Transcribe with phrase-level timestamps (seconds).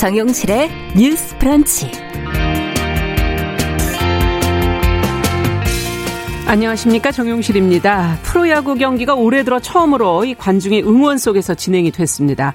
[0.00, 1.90] 정용실의 뉴스 프런치.
[6.46, 8.16] 안녕하십니까 정용실입니다.
[8.22, 12.54] 프로야구 경기가 올해 들어 처음으로 이 관중의 응원 속에서 진행이 됐습니다.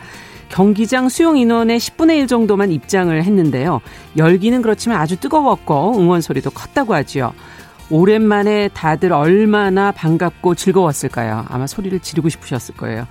[0.49, 3.79] 경기장 수용 인원의 10분의 1 정도만 입장을 했는데요.
[4.17, 7.31] 열기는 그렇지만 아주 뜨거웠고 응원 소리도 컸다고 하지요.
[7.91, 11.45] 오랜만에 다들 얼마나 반갑고 즐거웠을까요?
[11.47, 13.05] 아마 소리를 지르고 싶으셨을 거예요.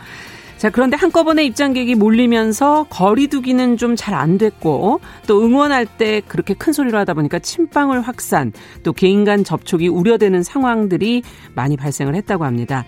[0.59, 6.73] 자, 그런데 한꺼번에 입장객이 몰리면서 거리두기는 좀 잘 안 됐고 또 응원할 때 그렇게 큰
[6.73, 11.23] 소리로 하다 보니까 침방울 확산 또 개인 간 접촉이 우려되는 상황들이
[11.55, 12.85] 많이 발생을 했다고 합니다.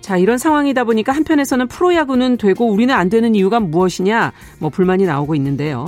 [0.00, 5.34] 자, 이런 상황이다 보니까 한편에서는 프로야구는 되고 우리는 안 되는 이유가 무엇이냐 뭐 불만이 나오고
[5.34, 5.86] 있는데요.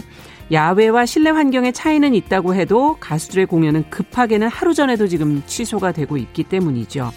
[0.50, 6.44] 야외와 실내 환경의 차이는 있다고 해도 가수들의 공연은 급하게는 하루 전에도 지금 취소가 되고 있기
[6.44, 7.10] 때문이죠.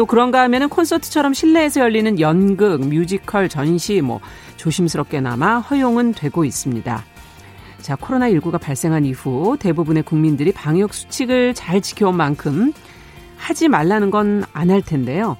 [0.00, 4.18] 또 그런가 하면은 콘서트처럼 실내에서 열리는 연극, 뮤지컬, 전시 뭐
[4.56, 7.04] 조심스럽게나마 허용은 되고 있습니다.
[7.82, 12.72] 자, 코로나19가 발생한 이후 대부분의 국민들이 방역 수칙을 잘 지켜온 만큼
[13.36, 15.36] 하지 말라는 건 안 할 텐데요.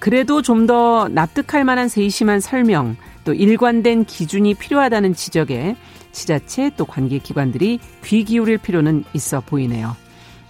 [0.00, 5.76] 그래도 좀 더 납득할 만한 세심한 설명, 또 일관된 기준이 필요하다는 지적에
[6.10, 9.94] 지자체 또 관계 기관들이 귀 기울일 필요는 있어 보이네요.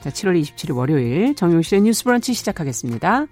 [0.02, 3.26] 자, 7월 27일 월요일 정용실의 뉴스 브런치 시작하겠습니다.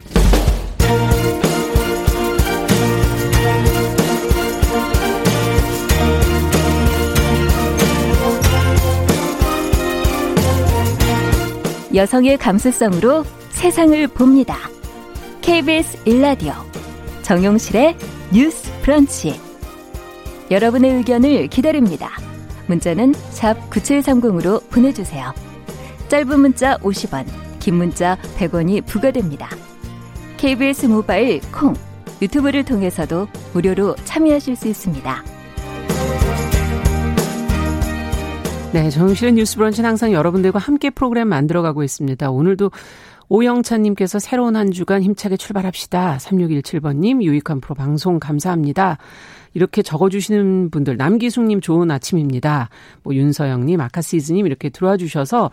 [11.94, 14.56] 여성의 감수성으로 세상을 봅니다.
[15.40, 16.52] KBS 일라디오
[17.22, 17.96] 정용실의
[18.32, 19.40] 뉴스 브런치
[20.50, 22.10] 여러분의 의견을 기다립니다.
[22.66, 25.47] 문자는 9730으로 보내주세요.
[26.08, 27.26] 짧은 문자 50원,
[27.60, 29.50] 긴 문자 100원이 부과됩니다.
[30.38, 31.74] KBS 모바일 콩,
[32.22, 35.24] 유튜브를 통해서도 무료로 참여하실 수 있습니다.
[38.72, 42.30] 네, 정실의 뉴스 브런치는 항상 여러분들과 함께 프로그램 만들어가고 있습니다.
[42.30, 42.70] 오늘도
[43.28, 46.16] 오영찬님께서 새로운 한 주간 힘차게 출발합시다.
[46.18, 48.96] 3617번님, 유익한 프로 방송 감사합니다.
[49.52, 52.70] 이렇게 적어주시는 분들, 남기숙님 좋은 아침입니다.
[53.02, 55.50] 뭐 윤서영님, 아카시즈님 이렇게 들어와 주셔서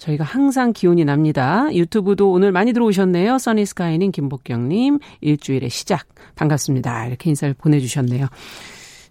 [0.00, 1.68] 저희가 항상 기운이 납니다.
[1.72, 3.38] 유튜브도 오늘 많이 들어오셨네요.
[3.38, 6.06] 써니스카이님, 김복경님, 일주일의 시작.
[6.34, 7.06] 반갑습니다.
[7.06, 8.26] 이렇게 인사를 보내주셨네요.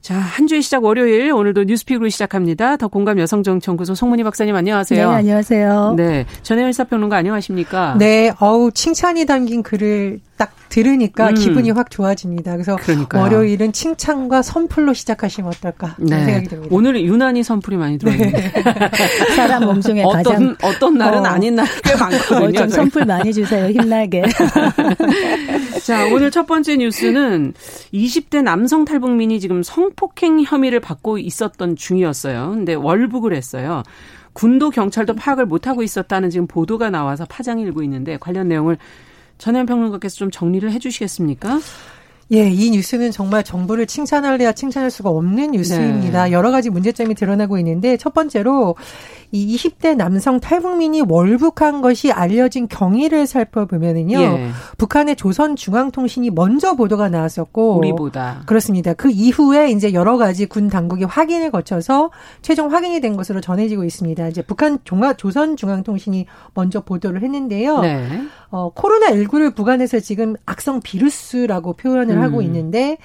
[0.01, 2.77] 자, 한 주의 시작 월요일 오늘도 뉴스픽으로 시작합니다.
[2.77, 5.09] 더 공감 여성정연구소 송문희 박사님 안녕하세요.
[5.09, 5.93] 네, 안녕하세요.
[5.95, 6.25] 네.
[6.41, 7.95] 전혜연 사평론가 안녕하십니까?
[7.99, 11.35] 네, 어우 칭찬이 담긴 글을 딱 들으니까 음.
[11.35, 12.53] 기분이 확 좋아집니다.
[12.53, 13.21] 그래서 그러니까요.
[13.23, 16.23] 월요일은 칭찬과 선풀로 시작하시면 어떨까 네.
[16.23, 16.73] 생각이 듭니다.
[16.73, 18.31] 오늘은 유난히 선풀이 많이 들어있네요.
[18.31, 18.51] 네.
[19.35, 22.47] 사람 몸중에 어떤, 가장 어떤 날은 어, 아닌 날 꽤 많거든요.
[22.47, 23.67] 어, 좀 선풀 많이 주세요.
[23.69, 24.23] 힘나게.
[25.85, 27.53] 자, 오늘 첫 번째 뉴스는
[27.93, 32.51] 20대 남성 탈북민이 지금 성폭행 혐의를 받고 있었던 중이었어요.
[32.51, 33.83] 근데 월북을 했어요.
[34.33, 38.77] 군도 경찰도 파악을 못하고 있었다는 지금 보도가 나와서 파장이 일고 있는데 관련 내용을
[39.39, 41.59] 전현 평론가께서 좀 정리를 해 주시겠습니까?
[42.31, 46.25] 예, 이 뉴스는 정말 정부를 칭찬할래야 칭찬할 수가 없는 뉴스입니다.
[46.25, 46.31] 네.
[46.31, 48.75] 여러 가지 문제점이 드러나고 있는데 첫 번째로
[49.31, 54.19] 이 20대 남성 탈북민이 월북한 것이 알려진 경위를 살펴보면은요.
[54.19, 54.49] 예.
[54.77, 58.93] 북한의 조선 중앙통신이 먼저 보도가 나왔었고 우리보다 그렇습니다.
[58.93, 62.09] 그 이후에 이제 여러 가지 군 당국이 확인을 거쳐서
[62.41, 64.27] 최종 확인이 된 것으로 전해지고 있습니다.
[64.29, 66.25] 이제 북한 종합 조선 중앙통신이
[66.55, 67.81] 먼저 보도를 했는데요.
[67.81, 68.07] 네.
[68.49, 72.21] 어, 코로나 19를 북한에서 지금 악성 비루스라고 표현을 음.
[72.23, 72.97] 하고 있는데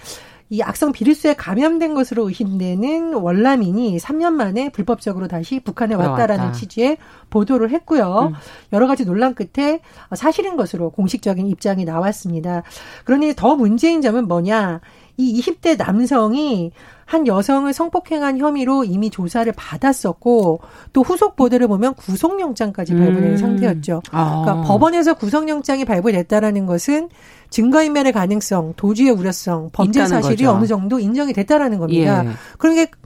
[0.54, 6.96] 이 악성 비루스에 감염된 것으로 의심되는 월남인이 3년 만에 불법적으로 다시 북한에 왔다라는 취지의
[7.28, 8.30] 보도를 했고요.
[8.30, 8.34] 음.
[8.72, 9.80] 여러 가지 논란 끝에
[10.14, 12.62] 사실인 것으로 공식적인 입장이 나왔습니다.
[13.04, 14.80] 그러니 더 문제인 점은 뭐냐?
[15.16, 16.72] 이 20대 남성이
[17.04, 20.60] 한 여성을 성폭행한 혐의로 이미 조사를 받았었고
[20.92, 23.36] 또 후속 보도를 보면 구속영장까지 발부된 음.
[23.36, 24.02] 상태였죠.
[24.10, 24.42] 아.
[24.42, 27.10] 그러니까 법원에서 구속영장이 발부됐다라는 것은
[27.50, 30.50] 증거인멸의 가능성, 도주의 우려성, 범죄 사실이 거죠.
[30.50, 32.24] 어느 정도 인정이 됐다라는 겁니다.
[32.24, 32.30] 예.
[32.58, 32.96] 그러니까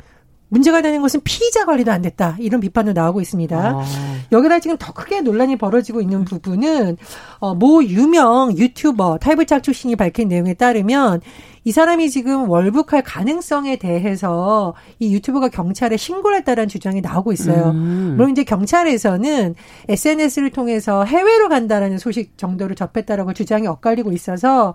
[0.48, 2.36] 문제가 되는 것은 피의자 관리도 안 됐다.
[2.38, 3.56] 이런 비판도 나오고 있습니다.
[3.56, 3.84] 아.
[4.32, 6.96] 여기다 지금 더 크게 논란이 벌어지고 있는 부분은
[7.38, 11.20] 어, 모 유명 유튜버 탈북자 출신이 밝힌 내용에 따르면
[11.64, 17.72] 이 사람이 지금 월북할 가능성에 대해서 이 유튜버가 경찰에 신고를 했다는 주장이 나오고 있어요.
[17.72, 18.14] 음.
[18.16, 19.54] 물론 이제 경찰에서는
[19.88, 24.74] SNS를 통해서 해외로 간다라는 소식 정도를 접했다라고 주장이 엇갈리고 있어서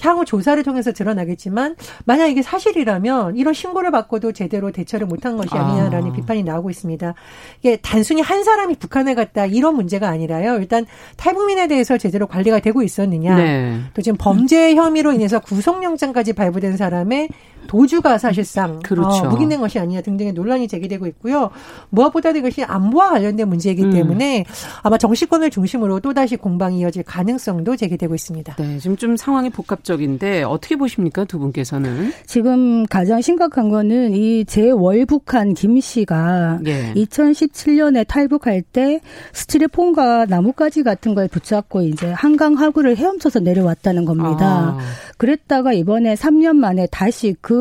[0.00, 6.10] 향후 조사를 통해서 드러나겠지만 만약 이게 사실이라면 이런 신고를 받고도 제대로 대처를 못한 것이 아니냐라는
[6.10, 6.12] 아.
[6.12, 7.14] 비판이 나오고 있습니다.
[7.60, 10.56] 이게 단순히 한 사람이 북한에 갔다 이런 문제가 아니라요.
[10.56, 10.86] 일단
[11.16, 13.36] 탈북민에 대해서 제대로 관리가 되고 있었느냐.
[13.36, 13.80] 네.
[13.94, 17.28] 또 지금 범죄 혐의로 인해서 구속영장까지 발부된 사람의
[17.66, 19.24] 도주가 사실상 그렇죠.
[19.24, 21.50] 어, 묵인된 것이 아니냐 등등의 논란이 제기되고 있고요.
[21.90, 23.90] 무엇보다도 이것이 안보와 관련된 문제이기 음.
[23.90, 24.44] 때문에
[24.82, 28.56] 아마 정치권을 중심으로 또다시 공방이 이어질 가능성도 제기되고 있습니다.
[28.56, 32.12] 네, 지금 좀 상황이 복합적인데 어떻게 보십니까 두 분께서는?
[32.26, 36.92] 지금 가장 심각한 거는 이 재월북한 김 씨가 예.
[36.94, 39.00] 2017년에 탈북할 때
[39.32, 44.76] 스티로폼과 나뭇가지 같은 걸 붙잡고 이제 한강 하구를 헤엄쳐서 내려왔다는 겁니다.
[44.76, 44.78] 아.
[45.16, 47.53] 그랬다가 이번에 3년 만에 다시 그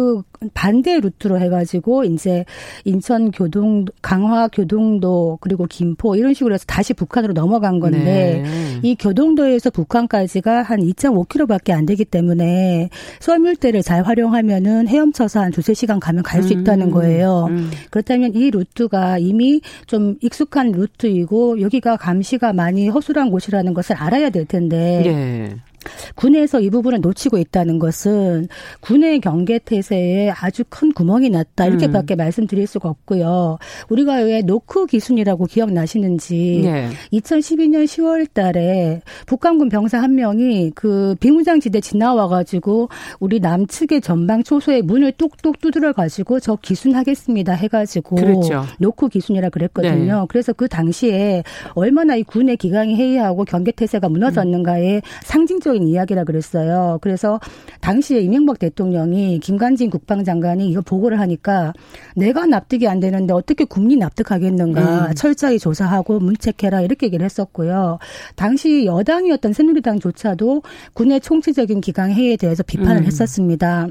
[0.53, 2.45] 반대 루트로 해가지고 이제
[2.83, 8.79] 인천 교동 강화 교동도 그리고 김포 이런 식으로 해서 다시 북한으로 넘어간 건데 네.
[8.81, 15.99] 이 교동도에서 북한까지가 한 2.5km밖에 안 되기 때문에 썰물대를 잘 활용하면은 헤엄쳐서 한 두세 시간
[15.99, 16.61] 가면 갈수 음.
[16.61, 17.47] 있다는 거예요.
[17.49, 17.71] 음.
[17.89, 24.45] 그렇다면 이 루트가 이미 좀 익숙한 루트이고 여기가 감시가 많이 허술한 곳이라는 것을 알아야 될
[24.45, 25.01] 텐데.
[25.05, 25.72] 네.
[26.15, 28.47] 군에서 이 부분을 놓치고 있다는 것은
[28.81, 32.17] 군의 경계 태세에 아주 큰 구멍이 났다 이렇게밖에 음.
[32.17, 33.57] 말씀드릴 수가 없고요.
[33.89, 36.89] 우리가 왜 노크 기순이라고 기억나시는지 네.
[37.13, 42.89] 2012년 10월달에 북한군 병사 한 명이 그 비무장지대 지나와 가지고
[43.19, 48.63] 우리 남측의 전방 초소의 문을 똑똑 두드려 가지고 저 기순하겠습니다 해가지고 그렇죠.
[48.79, 50.19] 노크 기순이라 그랬거든요.
[50.21, 50.25] 네.
[50.29, 51.43] 그래서 그 당시에
[51.73, 56.99] 얼마나 이 군의 기강이 해이하고 경계 태세가 무너졌는가에 상징적 구체적인 이야기라 그랬어요.
[57.01, 57.39] 그래서
[57.81, 61.73] 당시에 이명박 대통령이 김관진 국방장관이 이거 보고를 하니까
[62.15, 65.13] 내가 납득이 안 되는데 어떻게 국민이 납득하겠는가 음.
[65.15, 67.97] 철저히 조사하고 문책해라 이렇게 얘기를 했었고요.
[68.35, 70.61] 당시 여당이었던 새누리당조차도
[70.93, 73.05] 군의 총체적인 기강 회의에 대해서 비판을 음.
[73.05, 73.87] 했었습니다.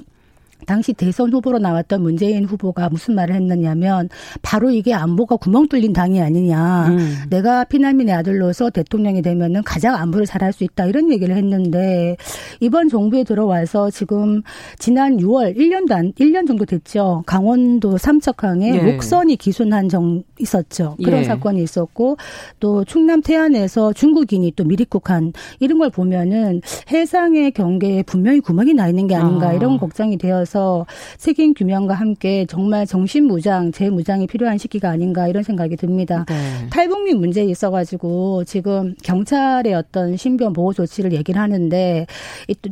[0.67, 4.09] 당시 대선 후보로 나왔던 문재인 후보가 무슨 말을 했느냐면
[4.43, 6.89] 바로 이게 안보가 구멍 뚫린 당이 아니냐.
[6.89, 7.17] 음.
[7.31, 12.17] 내가 피난민의 아들로서 대통령이 되면은 가장 안보를 잘할 수 있다 이런 얘기를 했는데
[12.61, 14.43] 이번 정부에 들어와서 지금
[14.79, 17.23] 지난 6월 1년도 안 1년 정도 됐죠.
[17.27, 18.93] 강원도 삼척항에 예.
[18.93, 20.97] 목선이 기순한 정 있었죠.
[21.03, 21.25] 그런 예.
[21.25, 22.17] 사건이 있었고
[22.61, 26.61] 또 충남 태안에서 중국인이 또 미립국한 이런 걸 보면은
[26.91, 29.53] 해상의 경계에 분명히 구멍이 나 있는 게 아닌가 아.
[29.53, 30.85] 이런 걱정이 되어서 그래서
[31.17, 36.27] 책임 규명과 함께 정말 정신 무장, 재무장이 필요한 시기가 아닌가 이런 생각이 듭니다.
[36.29, 36.35] 네.
[36.69, 42.07] 탈북민 문제에 있어가지고 지금 경찰의 어떤 신변 보호 조치를 얘기를 하는데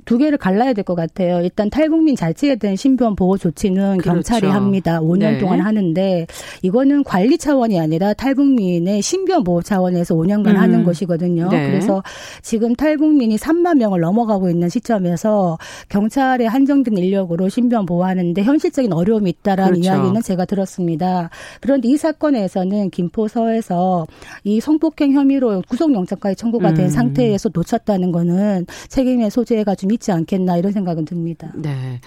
[0.05, 1.41] 두 개를 갈라야 될 것 같아요.
[1.43, 4.15] 일단 탈북민 자체에 대한 신변 보호 조치는 그렇죠.
[4.15, 4.99] 경찰이 합니다.
[5.00, 5.38] 5년 네.
[5.38, 6.27] 동안 하는데
[6.62, 10.56] 이거는 관리 차원이 아니라 탈북민의 신변 보호 차원에서 5년간 음.
[10.56, 11.49] 하는 것이거든요.
[11.50, 11.67] 네.
[11.69, 12.03] 그래서
[12.43, 15.59] 지금 탈북민이 3만 명을 넘어가고 있는 시점에서
[15.91, 19.87] 경찰의 한정된 인력으로 신변 신변 보호하는데 현실적인 어려움이 있다라는 그렇죠.
[19.87, 21.31] 이야기는 제가 들었습니다.
[21.61, 24.08] 그런데 이 사건에서는 김포서에서
[24.43, 26.90] 이 성폭행 혐의로 구속영장까지 청구가 된 음.
[26.90, 31.52] 상태에서 놓쳤다는 거는 책임의 소재가 좀 있지 않겠나 이런 생각은 듭니다.
[31.55, 32.00] 네.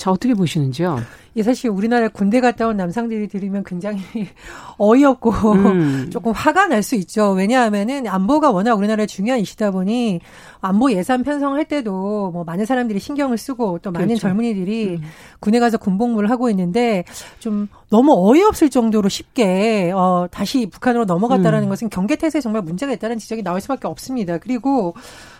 [0.00, 0.98] 자, 어떻게 보시는지요?
[1.34, 4.00] 이 사실 우리나라 군대 갔다 온 남성들이 들으면 굉장히
[4.78, 6.10] 어이없고 음.
[6.10, 7.32] 조금 화가 날 수 있죠.
[7.32, 10.20] 왜냐하면은 안보가 워낙 우리나라에 중요한 이시다 보니
[10.62, 14.22] 안보 예산 편성할 때도 뭐 많은 사람들이 신경을 쓰고 또 많은 그렇죠.
[14.22, 15.02] 젊은이들이 음.
[15.40, 17.04] 군에 가서 군복무를 하고 있는데
[17.38, 21.68] 좀 너무 어이없을 정도로 쉽게 어 다시 북한으로 넘어갔다라는 음.
[21.68, 24.38] 것은 경계 태세에 정말 문제가 있다는 지적이 나올 수밖에 없습니다.
[24.38, 24.94] 그리고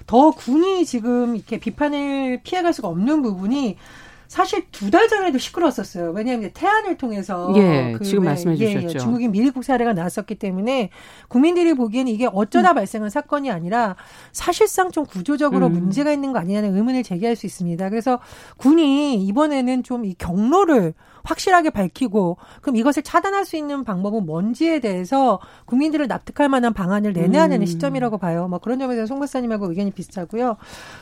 [0.06, 3.78] 더 군이 지금 이렇게 비판을 피해갈 수가 없는 부분이
[4.30, 6.12] 사실 두 달 전에도 시끄러웠었어요.
[6.12, 8.94] 왜냐하면 태안을 통해서 예, 그 지금 말씀해 예, 예, 주셨죠.
[8.94, 10.90] 예, 중국인 미리국 사례가 나왔었기 때문에
[11.26, 12.74] 국민들이 보기에는 이게 어쩌다 음.
[12.76, 13.96] 발생한 사건이 아니라
[14.30, 15.72] 사실상 좀 구조적으로 음.
[15.72, 17.88] 문제가 있는 거 아니냐는 의문을 제기할 수 있습니다.
[17.90, 18.20] 그래서
[18.56, 25.40] 군이 이번에는 좀 이 경로를 확실하게 밝히고 그럼 이것을 차단할 수 있는 방법은 뭔지에 대해서
[25.66, 27.66] 국민들을 납득할 만한 방안을 내놔야 되는 음.
[27.66, 28.48] 시점이라고 봐요.
[28.48, 30.56] 뭐 그런 점에서 송 박사님하고 의견이 비슷하고요.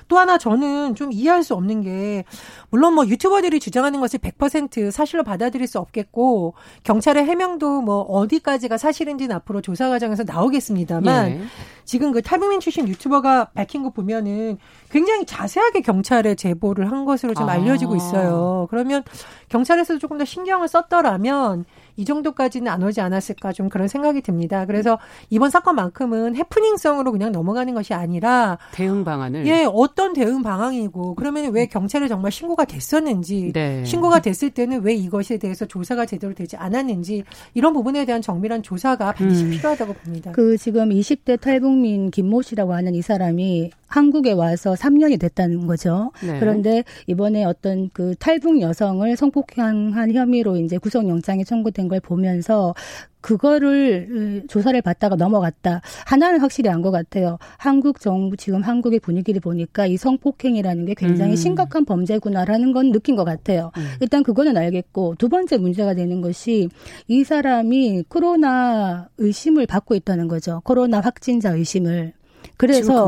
[0.08, 2.24] 또 하나 저는 좀 이해할 수 없는 게
[2.70, 9.34] 물론 뭐 유튜버들이 주장하는 것을 100% 사실로 받아들일 수 없겠고 경찰의 해명도 뭐 어디까지가 사실인지는
[9.36, 11.40] 앞으로 조사 과정에서 나오겠습니다만 예.
[11.88, 14.58] 지금 그 탈북민 출신 유튜버가 밝힌 거 보면은
[14.90, 17.96] 굉장히 자세하게 경찰에 제보를 한 것으로 좀 알려지고 아.
[17.96, 18.66] 있어요.
[18.68, 19.02] 그러면
[19.48, 21.64] 경찰에서도 조금 더 신경을 썼더라면
[21.98, 24.64] 이 정도까지는 안 오지 않았을까 좀 그런 생각이 듭니다.
[24.66, 24.98] 그래서
[25.30, 31.66] 이번 사건만큼은 해프닝성으로 그냥 넘어가는 것이 아니라 대응 방안을 예 어떤 대응 방향이고 그러면 왜
[31.66, 33.84] 경찰에 정말 신고가 됐었는지 네.
[33.84, 37.24] 신고가 됐을 때는 왜 이것에 대해서 조사가 제대로 되지 않았는지
[37.54, 39.50] 이런 부분에 대한 정밀한 조사가 반드시 음.
[39.50, 40.32] 필요하다고 봅니다.
[40.32, 46.12] 그 지금 20대 탈북민 김모 씨라고 하는 이 사람이 한국에 와서 3년이 됐다는 거죠.
[46.22, 46.38] 네.
[46.38, 52.74] 그런데 이번에 어떤 그 탈북 여성을 성폭행한 혐의로 이제 구속영장이 청구된 걸 보면서
[53.20, 55.80] 그거를 조사를 받다가 넘어갔다.
[56.06, 57.38] 하나는 확실히 안 것 같아요.
[57.56, 61.36] 한국 정부 지금 한국의 분위기를 보니까 이 성폭행이라는 게 굉장히 음.
[61.36, 63.72] 심각한 범죄구나라는 건 느낀 것 같아요.
[63.76, 63.88] 음.
[64.00, 66.68] 일단 그거는 알겠고 두 번째 문제가 되는 것이
[67.08, 70.60] 이 사람이 코로나 의심을 받고 있다는 거죠.
[70.64, 72.12] 코로나 확진자 의심을.
[72.58, 73.06] 그래서.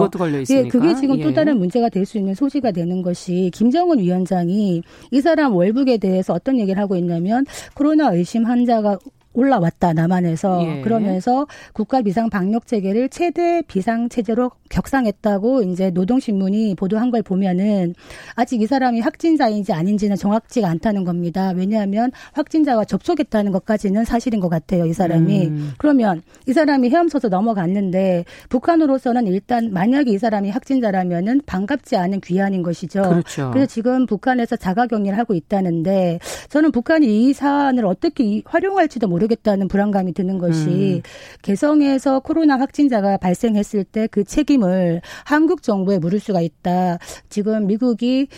[0.54, 1.22] 예, 그게 지금 예.
[1.22, 6.32] 또 다른 문제가 될 수 있는 소지가 되는 것이 김정은 위원장이 이 사람 월북에 대해서
[6.32, 8.98] 어떤 얘기를 하고 있냐면 코로나 의심 환자가
[9.32, 10.80] 올라왔다 남한에서 예.
[10.82, 17.94] 그러면서 국가 비상 방역 체계를 최대 비상 체제로 격상했다고 이제 노동신문이 보도한 걸 보면은
[18.34, 21.52] 아직 이 사람이 확진자인지 아닌지는 정확지가 않다는 겁니다.
[21.54, 24.86] 왜냐하면 확진자와 접촉했다는 것까지는 사실인 것 같아요.
[24.86, 25.72] 이 사람이 음.
[25.78, 33.02] 그러면 이 사람이 헤엄쳐서 넘어갔는데 북한으로서는 일단 만약에 이 사람이 확진자라면은 반갑지 않은 귀환인 것이죠.
[33.02, 33.50] 그렇죠.
[33.52, 36.18] 그래서 지금 북한에서 자가격리를 하고 있다는데
[36.48, 39.19] 저는 북한이 이 사안을 어떻게 활용할지도 모르.
[39.24, 41.02] 모르겠다는 불안감이 드는 것이 음.
[41.42, 46.98] 개성에서 코로나 확진자가 발생했을 때 그 책임을 한국 정부에 물을 수가 있다.
[47.28, 48.28] 지금 미국이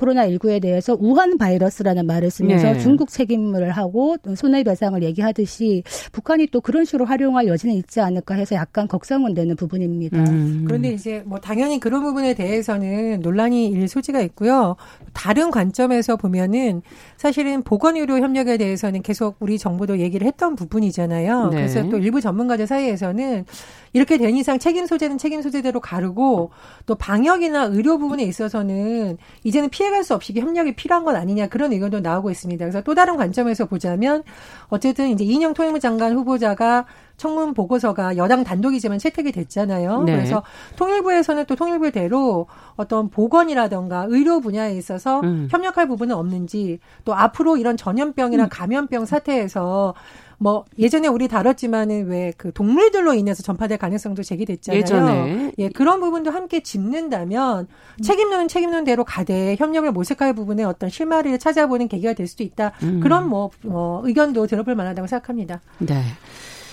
[0.00, 2.78] 코로나19에 대해서 우한 바이러스라는 말을 쓰면서 네.
[2.78, 8.88] 중국 책임을 하고 손해배상을 얘기하듯이 북한이 또 그런 식으로 활용할 여지는 있지 않을까 해서 약간
[8.88, 10.18] 걱정은 되는 부분입니다.
[10.18, 10.64] 음.
[10.66, 14.76] 그런데 이제 뭐 당연히 그런 부분에 대해서는 논란이 일 소지가 있고요.
[15.12, 16.82] 다른 관점에서 보면은
[17.16, 21.48] 사실은 보건의료 협력에 대해서는 계속 우리 정부도 얘기를 했던 부분이잖아요.
[21.48, 21.56] 네.
[21.56, 23.44] 그래서 또 일부 전문가들 사이에서는
[23.92, 26.50] 이렇게 된 이상 책임 소재는 책임 소재대로 가르고
[26.86, 31.72] 또 방역이나 의료 부분에 있어서는 이제는 피해 갈 수 없이 협력이 필요한 건 아니냐 그런
[31.72, 32.64] 의견도 나오고 있습니다.
[32.64, 34.22] 그래서 또 다른 관점에서 보자면
[34.68, 36.86] 어쨌든 이제 이인영 통일부 장관 후보자가
[37.18, 40.04] 청문 보고서가 여당 단독이지만 채택이 됐잖아요.
[40.04, 40.16] 네.
[40.16, 40.42] 그래서
[40.76, 45.48] 통일부에서는 또 통일부대로 어떤 보건이라던가 의료 분야에 있어서 음.
[45.50, 48.48] 협력할 부분은 없는지 또 앞으로 이런 전염병이나 음.
[48.50, 49.94] 감염병 사태에서
[50.42, 54.80] 뭐 예전에 우리 다뤘지만은 왜 그 동물들로 인해서 전파될 가능성도 제기됐잖아요.
[54.80, 58.02] 예전에 예 그런 부분도 함께 짚는다면 음.
[58.02, 62.72] 책임론은 책임론 대로 가되 협력을 모색할 부분에 어떤 실마리를 찾아보는 계기가 될 수도 있다.
[62.82, 63.00] 음.
[63.00, 65.60] 그런 뭐, 뭐 의견도 들어볼 만하다고 생각합니다.
[65.78, 66.02] 네.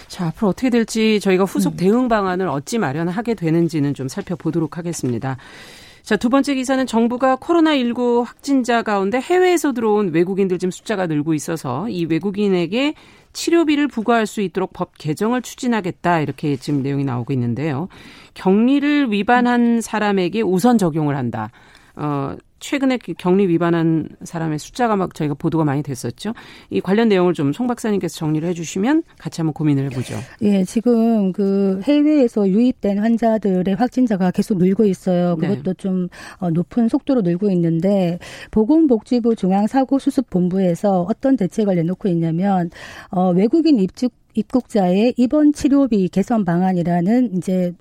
[0.07, 1.77] 자, 앞으로 어떻게 될지 저희가 후속 음.
[1.77, 5.36] 대응 방안을 어찌 마련하게 되는지는 좀 살펴보도록 하겠습니다.
[6.08, 11.90] 자, 두 번째 기사는 정부가 코로나19 확진자 가운데 해외에서 들어온 외국인들 지금 숫자가 늘고 있어서
[11.90, 12.94] 이 외국인에게
[13.34, 17.90] 치료비를 부과할 수 있도록 법 개정을 추진하겠다 이렇게 지금 내용이 나오고 있는데요.
[18.36, 21.52] 격리를 위반한 사람에게 우선 적용을 한다.
[21.98, 26.34] 어, 최근에 그 격리 위반한 사람의 숫자가 막 저희가 보도가 많이 됐었죠.
[26.70, 30.16] 이 관련 내용을 좀 송 박사님께서 정리를 해주시면 같이 한번 고민을 해보죠.
[30.42, 35.36] 예, 지금 그 해외에서 유입된 환자들의 확진자가 계속 늘고 있어요.
[35.40, 35.48] 네.
[35.48, 35.78] 그것도 네.
[35.78, 36.08] 좀
[36.40, 38.20] 어, 높은 속도로 늘고 있는데
[38.52, 42.70] 보건복지부 중앙사고수습본부에서 어떤 대책을 내놓고 있냐면
[43.10, 47.74] 어, 외국인 입국 입국자의 입원 치료비 개선 방안이라는 이제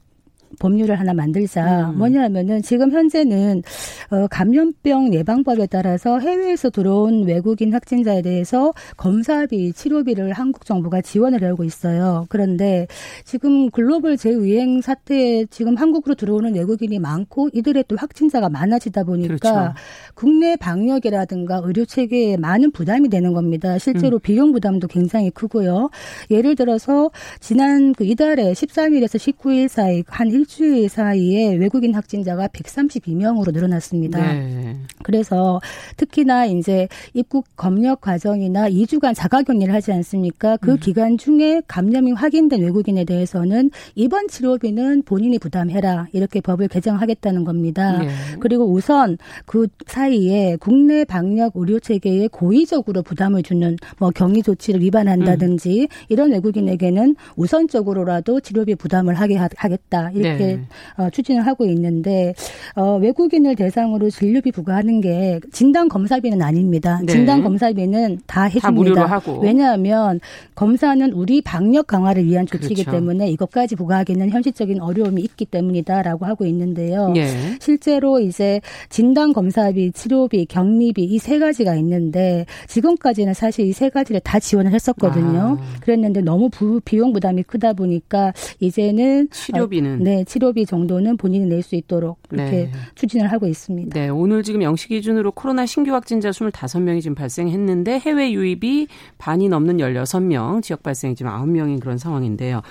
[0.58, 1.90] 법률을 하나 만들자.
[1.90, 1.98] 음.
[1.98, 3.62] 뭐냐면은 지금 현재는
[4.10, 11.64] 어 감염병 예방법에 따라서 해외에서 들어온 외국인 확진자에 대해서 검사비, 치료비를 한국 정부가 지원을 하고
[11.64, 12.26] 있어요.
[12.28, 12.86] 그런데
[13.24, 19.74] 지금 글로벌 재유행 사태에 지금 한국으로 들어오는 외국인이 많고 이들의 또 확진자가 많아지다 보니까 그렇죠.
[20.14, 23.78] 국내 방역이라든가 의료 체계에 많은 부담이 되는 겁니다.
[23.78, 24.20] 실제로 음.
[24.20, 25.90] 비용 부담도 굉장히 크고요.
[26.30, 27.10] 예를 들어서
[27.40, 34.32] 지난 그 이달에 13일에서 19일 사이 한 일주일 사이에 외국인 확진자가 132명으로 늘어났습니다.
[34.32, 34.76] 네.
[35.02, 35.60] 그래서
[35.96, 40.58] 특히나 이제 입국 검역 과정이나 2주간 자가격리를 하지 않습니까?
[40.58, 40.76] 그 음.
[40.78, 47.98] 기간 중에 감염이 확인된 외국인에 대해서는 입원 치료비는 본인이 부담해라 이렇게 법을 개정하겠다는 겁니다.
[47.98, 48.08] 네.
[48.40, 49.16] 그리고 우선
[49.46, 55.86] 그 사이에 국내 방역 의료 체계에 고의적으로 부담을 주는 뭐 격리 조치를 위반한다든지 음.
[56.08, 60.10] 이런 외국인에게는 우선적으로라도 치료비 부담을 하게 하겠다.
[60.10, 60.60] 이렇게 이렇게 네.
[60.96, 62.34] 어, 추진을 하고 있는데
[62.74, 67.00] 어, 외국인을 대상으로 진료비 부과하는 게 진단 검사비는 아닙니다.
[67.04, 67.12] 네.
[67.12, 69.06] 진단 검사비는 다 해줍니다.
[69.06, 70.20] 다 왜냐하면
[70.54, 72.90] 검사는 우리 방역 강화를 위한 조치이기 그렇죠.
[72.98, 77.10] 때문에 이것까지 부과하기는 현실적인 어려움이 있기 때문이다라고 하고 있는데요.
[77.12, 77.26] 네.
[77.60, 84.20] 실제로 이제 진단 검사비, 치료비, 격리비 이 세 가지가 있는데 지금까지는 사실 이 세 가지를
[84.20, 85.58] 다 지원을 했었거든요.
[85.60, 85.80] 아.
[85.80, 91.62] 그랬는데 너무 부, 비용 부담이 크다 보니까 이제는 치료비는 어, 네 치료비 정도는 본인이 낼
[91.62, 92.70] 수 있도록 이렇게 네.
[92.94, 93.98] 추진을 하고 있습니다.
[93.98, 98.86] 네, 오늘 지금 영시 기준으로 코로나 신규 확진자 25명이 지금 발생했는데 해외 유입이
[99.18, 102.62] 반이 넘는 16명, 지역 발생이 지금 9명인 그런 상황인데요.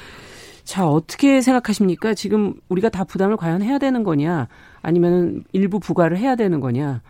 [0.63, 2.15] 자, 어떻게 생각하십니까?
[2.15, 4.47] 지금 우리가 다 부담을 과연 해야 되는 거냐?
[4.81, 7.01] 아니면 일부 부과를 해야 되는 거냐?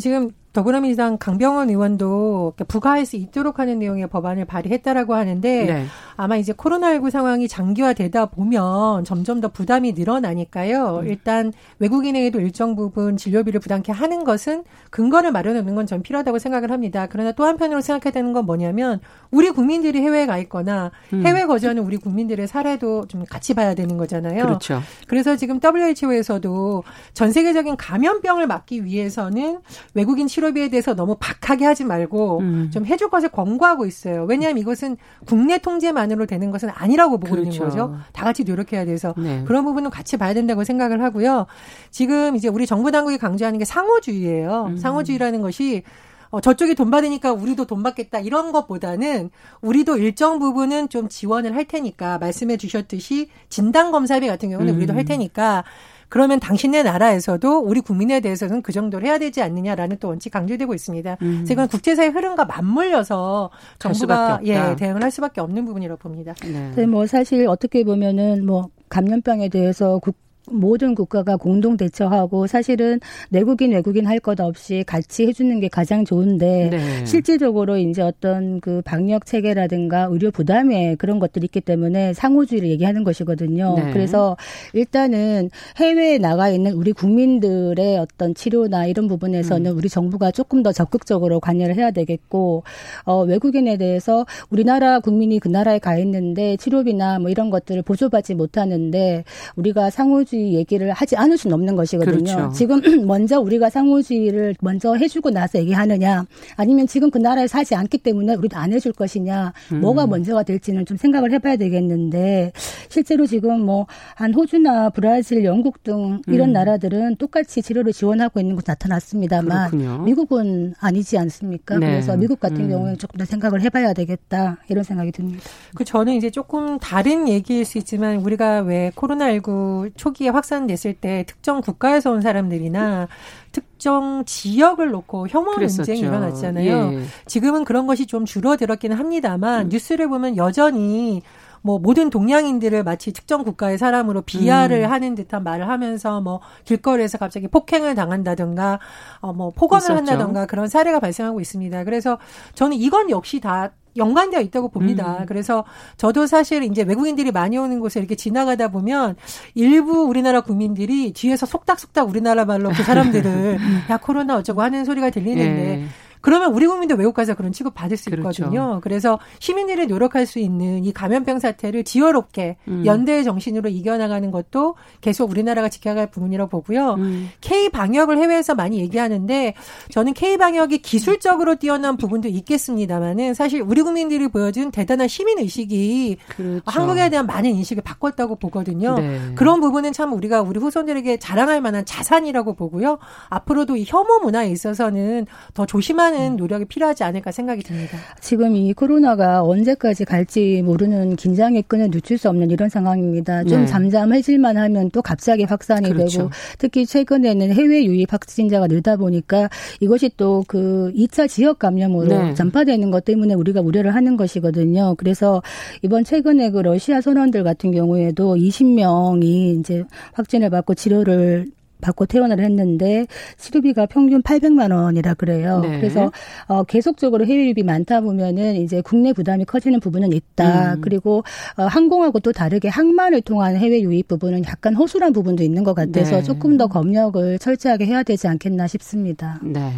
[0.00, 5.84] 지금 더불어민주당 강병원 의원도 부과할 수 있도록 하는 내용의 법안을 발의했다라고 하는데 네.
[6.16, 11.00] 아마 이제 코로나19 상황이 장기화되다 보면 점점 더 부담이 늘어나니까요.
[11.02, 11.06] 음.
[11.08, 17.08] 일단 외국인에게도 일정 부분 진료비를 부담케 하는 것은 근거를 마련하는 건 전 필요하다고 생각을 합니다.
[17.10, 19.00] 그러나 또 한편으로 생각해야 되는 건 뭐냐면
[19.32, 21.26] 우리 국민들이 해외에 가 있거나 음.
[21.26, 24.44] 해외 거주하는 우리 국민들의 사례도 좀 같이 봐야 되는 거잖아요.
[24.44, 24.80] 그렇죠.
[25.08, 29.58] 그래서 지금 WHO에서도 전 세계적인 감염병을 막기 위해서는
[29.94, 32.70] 외국인 치료 비에 대해서 너무 박하게 하지 말고 음.
[32.72, 34.24] 좀 해줄 것을 권고하고 있어요.
[34.28, 37.50] 왜냐하면 이것은 국내 통제만으로 되는 것은 아니라고 보고 그렇죠.
[37.50, 37.96] 있는 거죠.
[38.12, 39.44] 다 같이 노력해야 돼서 네.
[39.46, 41.46] 그런 부분은 같이 봐야 된다고 생각을 하고요.
[41.90, 44.66] 지금 이제 우리 정부 당국이 강조하는 게 상호주의예요.
[44.70, 44.76] 음.
[44.76, 45.82] 상호주의라는 것이
[46.30, 49.30] 어, 저쪽이 돈 받으니까 우리도 돈 받겠다 이런 것보다는
[49.62, 54.78] 우리도 일정 부분은 좀 지원을 할 테니까 말씀해 주셨듯이 진단 검사비 같은 경우는 음.
[54.78, 55.64] 우리도 할 테니까
[56.10, 61.16] 그러면 당신네 나라에서도 우리 국민에 대해서는 그 정도를 해야 되지 않느냐라는 또 원칙 강조되고 있습니다.
[61.22, 61.34] 음.
[61.38, 66.34] 그래서 이건 국제사회 흐름과 맞물려서 정부가 예 대응을 할 수밖에 없는 부분이라고 봅니다.
[66.42, 66.72] 네.
[66.74, 66.86] 네.
[66.86, 70.16] 뭐 사실 어떻게 보면은 뭐 감염병에 대해서 국
[70.50, 76.68] 모든 국가가 공동 대처하고 사실은 내국인 외국인 할 것 없이 같이 해주는 게 가장 좋은데
[76.70, 77.06] 네.
[77.06, 83.76] 실질적으로 이제 어떤 그 방역 체계라든가 의료 부담에 그런 것들이 있기 때문에 상호주의를 얘기하는 것이거든요.
[83.76, 83.92] 네.
[83.92, 84.36] 그래서
[84.74, 89.76] 일단은 해외에 나가 있는 우리 국민들의 어떤 치료나 이런 부분에서는 음.
[89.76, 92.62] 우리 정부가 조금 더 적극적으로 관여를 해야 되겠고
[93.04, 99.24] 어, 외국인에 대해서 우리나라 국민이 그 나라에 가 있는데 치료비나 뭐 이런 것들을 보조받지 못하는데
[99.56, 102.24] 우리가 상호주의 상호주의 얘기를 하지 않을 수는 없는 것이거든요.
[102.24, 102.52] 그렇죠.
[102.52, 106.24] 지금 먼저 우리가 상호주의를 먼저 해주고 나서 얘기하느냐,
[106.56, 109.80] 아니면 지금 그 나라에 사지 않기 때문에 우리도 안 해줄 것이냐, 음.
[109.80, 112.52] 뭐가 먼저가 될지는 좀 생각을 해봐야 되겠는데
[112.88, 116.52] 실제로 지금 뭐 한 호주나 브라질, 영국 등 이런 음.
[116.52, 120.02] 나라들은 똑같이 치료를 지원하고 있는 것으로 나타났습니다만 그렇군요.
[120.04, 121.78] 미국은 아니지 않습니까?
[121.78, 121.86] 네.
[121.86, 122.68] 그래서 미국 같은 음.
[122.68, 125.42] 경우에 조금 더 생각을 해봐야 되겠다 이런 생각이 듭니다.
[125.74, 131.24] 그 저는 이제 조금 다른 얘기일 수 있지만 우리가 왜 코로나19 초기 초기에 확산됐을 때
[131.26, 133.08] 특정 국가에서 온 사람들이나
[133.52, 135.78] 특정 지역을 놓고 혐오 그랬었죠.
[135.78, 136.92] 논쟁이 일어났잖아요.
[136.92, 137.02] 예.
[137.26, 139.68] 지금은 그런 것이 좀 줄어들었기는 합니다만 음.
[139.70, 141.22] 뉴스를 보면 여전히
[141.62, 144.90] 뭐 모든 동양인들을 마치 특정 국가의 사람으로 비하를 음.
[144.90, 148.78] 하는 듯한 말을 하면서 뭐 길거리에서 갑자기 폭행을 당한다든가
[149.20, 149.96] 어 뭐 폭언을 있었죠.
[149.96, 151.84] 한다든가 그런 사례가 발생하고 있습니다.
[151.84, 152.18] 그래서
[152.54, 155.18] 저는 이건 역시 다 연관되어 있다고 봅니다.
[155.20, 155.26] 음.
[155.26, 155.64] 그래서
[155.96, 159.16] 저도 사실 이제 외국인들이 많이 오는 곳에 이렇게 지나가다 보면
[159.54, 163.58] 일부 우리나라 국민들이 뒤에서 속닥속닥 우리나라 말로 그 사람들을
[163.90, 165.86] 야 코로나 어쩌고 하는 소리가 들리는데 예.
[166.20, 168.44] 그러면 우리 국민도 외국 가서 그런 취급 받을 수 그렇죠.
[168.44, 168.80] 있거든요.
[168.82, 172.84] 그래서 시민들이 노력할 수 있는 이 감염병 사태를 지혜롭게 음.
[172.84, 176.94] 연대의 정신으로 이겨나가는 것도 계속 우리나라가 지켜갈 부분이라고 보고요.
[176.94, 177.30] 음.
[177.40, 179.54] K 방역을 해외에서 많이 얘기하는데
[179.90, 186.62] 저는 K 방역이 기술적으로 뛰어난 부분도 있겠습니다만은 사실 우리 국민들이 보여준 대단한 시민 의식이 그렇죠.
[186.66, 188.96] 한국에 대한 많은 인식을 바꿨다고 보거든요.
[188.98, 189.20] 네.
[189.36, 192.98] 그런 부분은 참 우리가 우리 후손들에게 자랑할 만한 자산이라고 보고요.
[193.28, 197.98] 앞으로도 이 혐오 문화에 있어서는 더 조심한 하는 노력이 필요하지 않을까 생각이 듭니다.
[198.20, 203.44] 지금 이 코로나가 언제까지 갈지 모르는 긴장의 끈을 늦출 수 없는 이런 상황입니다.
[203.44, 203.66] 좀 네.
[203.66, 206.18] 잠잠해질만 하면 또 갑자기 확산이 그렇죠.
[206.18, 209.48] 되고 특히 최근에는 해외 유입 확진자가 늘다 보니까
[209.80, 212.34] 이것이 또 그 2차 지역 감염으로 네.
[212.34, 214.94] 전파되는 것 때문에 우리가 우려를 하는 것이거든요.
[214.96, 215.42] 그래서
[215.82, 221.46] 이번 최근에 그 러시아 선원들 같은 경우에도 20명이 이제 확진을 받고 치료를
[221.80, 223.06] 받고 퇴원을 했는데
[223.38, 225.60] 치료비가 평균 800만 원이라 그래요.
[225.60, 225.78] 네.
[225.78, 226.12] 그래서
[226.46, 230.74] 어 계속적으로 해외 유입이 많다 보면은 이제 국내 부담이 커지는 부분은 있다.
[230.74, 230.80] 음.
[230.80, 231.24] 그리고
[231.56, 236.16] 어 항공하고 또 다르게 항만을 통한 해외 유입 부분은 약간 허술한 부분도 있는 것 같아서
[236.16, 236.22] 네.
[236.22, 239.38] 조금 더 검역을 철저하게 해야 되지 않겠나 싶습니다.
[239.42, 239.72] 네.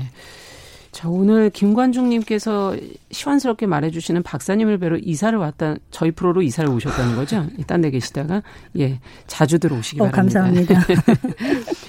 [0.93, 2.77] 자, 오늘 김관중님께서
[3.11, 7.47] 시원스럽게 말해주시는 박사님을 뵈러 이사를 왔다, 저희 프로로 이사를 오셨다는 거죠?
[7.67, 8.43] 딴 데 계시다가,
[8.79, 10.43] 예, 자주 들어오시기 어, 바랍니다.
[10.43, 10.85] 감사합니다.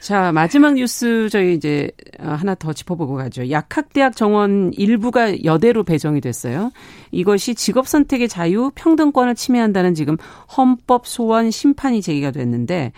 [0.00, 3.50] 자, 마지막 뉴스 저희 이제 하나 더 짚어보고 가죠.
[3.50, 6.70] 약학대학 정원 일부가 여대로 배정이 됐어요.
[7.10, 10.16] 이것이 직업 선택의 자유, 평등권을 침해한다는 지금
[10.56, 12.92] 헌법 소원 심판이 제기가 됐는데,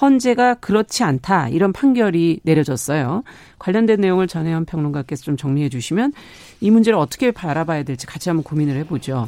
[0.00, 3.24] 헌재가 그렇지 않다 이런 판결이 내려졌어요.
[3.58, 6.12] 관련된 내용을 전혜연 평론가께서 좀 정리해 주시면
[6.60, 9.26] 이 문제를 어떻게 바라봐야 될지 같이 한번 고민을 해보죠.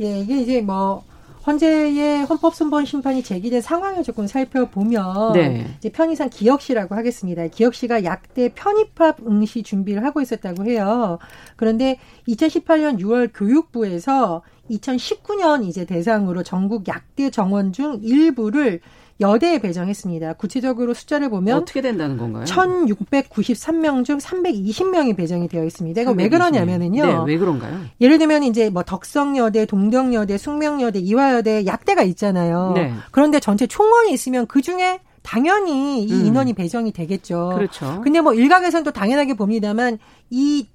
[0.00, 1.04] 예, 이게 이제 뭐
[1.46, 5.66] 헌재의 헌법소원 심판이 제기된 상황을 조금 살펴보면 네.
[5.78, 7.46] 이제 편의상 기혁씨라고 하겠습니다.
[7.46, 11.18] 기혁씨가 약대 편입합 응시 준비를 하고 있었다고 해요.
[11.56, 11.98] 그런데
[12.28, 18.80] 2018년 6월 교육부에서 2019년 이제 대상으로 전국 약대 정원 중 일부를
[19.20, 20.34] 여대에 배정했습니다.
[20.34, 22.44] 구체적으로 숫자를 보면 어떻게 된다는 건가요?
[22.44, 26.00] 1,693명 중 320명이 배정이 되어 있습니다.
[26.00, 27.06] 이거 왜 그러냐면은요.
[27.06, 27.80] 네, 왜 그런가요?
[28.00, 32.72] 예를 들면 이제 뭐 덕성여대, 동덕여대, 숙명여대, 이화여대 약대가 있잖아요.
[32.74, 32.92] 네.
[33.10, 36.26] 그런데 전체 총원이 있으면 그 중에 당연히 이 음.
[36.26, 37.52] 인원이 배정이 되겠죠.
[37.54, 38.00] 그렇죠.
[38.02, 39.98] 근데 뭐 일각에서는 또 당연하게 봅니다만
[40.30, 40.66] 이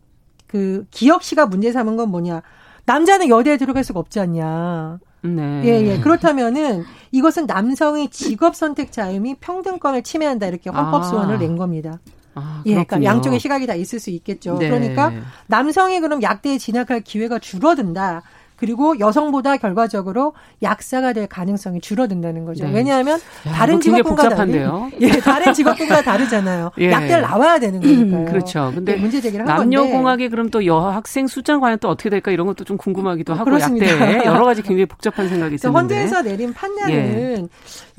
[0.55, 2.41] 그 기혁씨가 문제 삼은 건 뭐냐.
[2.85, 4.99] 남자는 여대에 들어갈 수가 없지 않냐.
[5.25, 5.61] 네.
[5.65, 5.99] 예, 예.
[5.99, 11.39] 그렇다면은 이것은 남성의 직업 선택 자유 및 평등권을 침해한다 이렇게 헌법 소원을 아.
[11.39, 11.99] 낸 겁니다.
[12.35, 14.57] 아, 예, 그러니까 양쪽의 시각이 다 있을 수 있겠죠.
[14.59, 14.67] 네.
[14.67, 15.11] 그러니까
[15.47, 18.23] 남성이 그럼 약대에 진학할 기회가 줄어든다.
[18.55, 22.65] 그리고 여성보다 결과적으로 약사가 될 가능성이 줄어든다는 거죠.
[22.65, 22.73] 네.
[22.73, 26.71] 왜냐하면 야, 다른 직업군과 다른 예, 다른 직업군과 다르잖아요.
[26.79, 26.91] 예.
[26.91, 28.25] 약대를 나와야 되는 거니까요.
[28.31, 28.71] 그렇죠.
[28.73, 32.31] 근데 네, 문제 제기를 한 남녀 공학이 그럼 또 여학생 숫자 과연 또 어떻게 될까
[32.31, 33.87] 이런 것도 좀 궁금하기도 하고 그렇습니다.
[33.87, 37.47] 약대 여러 가지 굉장히 복잡한 생각이 있는데 헌재에서 내린 판단은 예.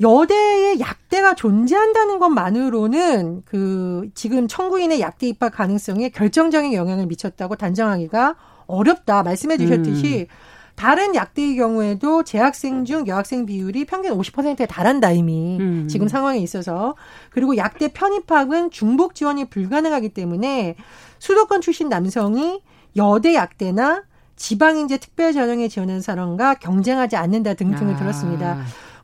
[0.01, 8.35] 여대에 약대가 존재한다는 것만으로는 그 지금 청구인의 약대 입학 가능성에 결정적인 영향을 미쳤다고 단정하기가
[8.67, 10.35] 어렵다 말씀해 주셨듯이 음.
[10.75, 15.87] 다른 약대의 경우에도 재학생 중 여학생 비율이 평균 50%에 달한다 이미 음.
[15.89, 16.95] 지금 상황에 있어서
[17.31, 20.75] 그리고 약대 편입학은 중복 지원이 불가능하기 때문에
[21.17, 22.61] 수도권 출신 남성이
[22.95, 24.03] 여대 약대나
[24.35, 27.97] 지방인재 특별전형에 지원하는 사람과 경쟁하지 않는다 등등을 아.
[27.97, 28.57] 들었습니다.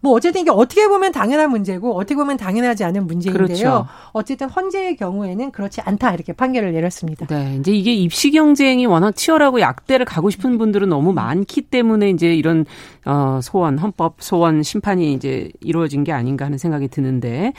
[0.04, 3.46] 뭐 어쨌든 이게 어떻게 보면 당연한 문제고 어떻게 보면 당연하지 않은 문제인데요.
[3.46, 3.88] 그렇죠.
[4.12, 7.26] 어쨌든 헌재의 경우에는 그렇지 않다 이렇게 판결을 내렸습니다.
[7.28, 12.36] 네, 이제 이게 입시 경쟁이 워낙 치열하고 약대를 가고 싶은 분들은 너무 많기 때문에 이제
[12.36, 12.66] 이런
[13.06, 17.54] 어 소원 헌법 소원 심판이 이제 이루어진 게 아닌가 하는 생각이 드는데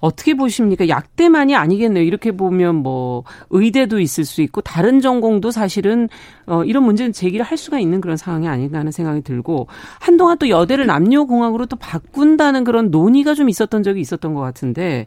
[0.00, 0.88] 어떻게 보십니까?
[0.88, 2.02] 약대만이 아니겠네요.
[2.02, 6.08] 이렇게 보면 뭐 의대도 있을 수 있고 다른 전공도 사실은
[6.46, 9.68] 어 이런 문제는 제기를 할 수가 있는 그런 상황이 아닌가 하는 생각이 들고
[10.00, 15.06] 한동안 또 여대를 남녀공학으로 또 바꾼다는 그런 논의가 좀 있었던 적이 있었던 것 같은데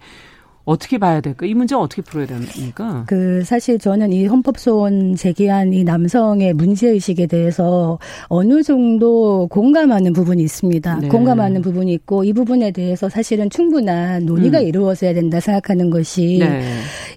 [0.65, 1.45] 어떻게 봐야 될까?
[1.45, 3.03] 이 문제 어떻게 풀어야 됩니까?
[3.07, 10.41] 그 사실 저는 이 헌법소원 제기한 이 남성의 문제 의식에 대해서 어느 정도 공감하는 부분이
[10.41, 10.99] 있습니다.
[11.01, 11.07] 네.
[11.09, 14.67] 공감하는 부분이 있고 이 부분에 대해서 사실은 충분한 논의가 음.
[14.67, 16.61] 이루어져야 된다 생각하는 것이 네.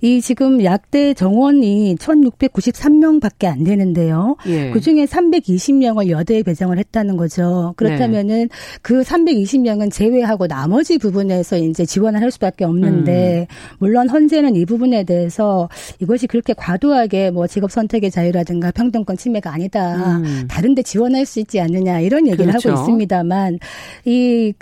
[0.03, 4.37] 이 지금 약대 정원이 1,693명밖에 안 되는데요.
[4.47, 4.71] 예.
[4.71, 7.75] 그 중에 320명을 여대에 배정을 했다는 거죠.
[7.77, 8.49] 그렇다면은 네.
[8.83, 13.35] 그 320명은 제외하고 나머지 부분에서 이제 지원을 할 수밖에 없는데.
[13.35, 13.36] 음.
[13.79, 15.69] 물론 헌재는 이 부분에 대해서
[16.01, 20.19] 이것이 그렇게 과도하게 뭐 직업 선택의 자유라든가 평등권 침해가 아니다.
[20.19, 20.47] 음.
[20.49, 22.71] 다른데 지원할 수 있지 않느냐 이런 얘기를 그렇죠.
[22.71, 23.59] 하고 있습니다만
[24.05, 24.53] 이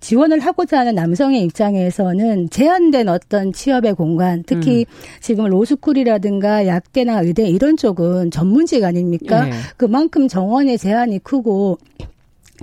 [0.00, 4.94] 지원을 하고자 하는 남성의 입장에서는 제한된 어떤 취업의 공간, 특히 음.
[5.20, 9.46] 지금 로스쿨이라든가 약대나 의대 이런 쪽은 전문직 아닙니까?
[9.46, 9.52] 네.
[9.78, 11.78] 그만큼 정원의 제한이 크고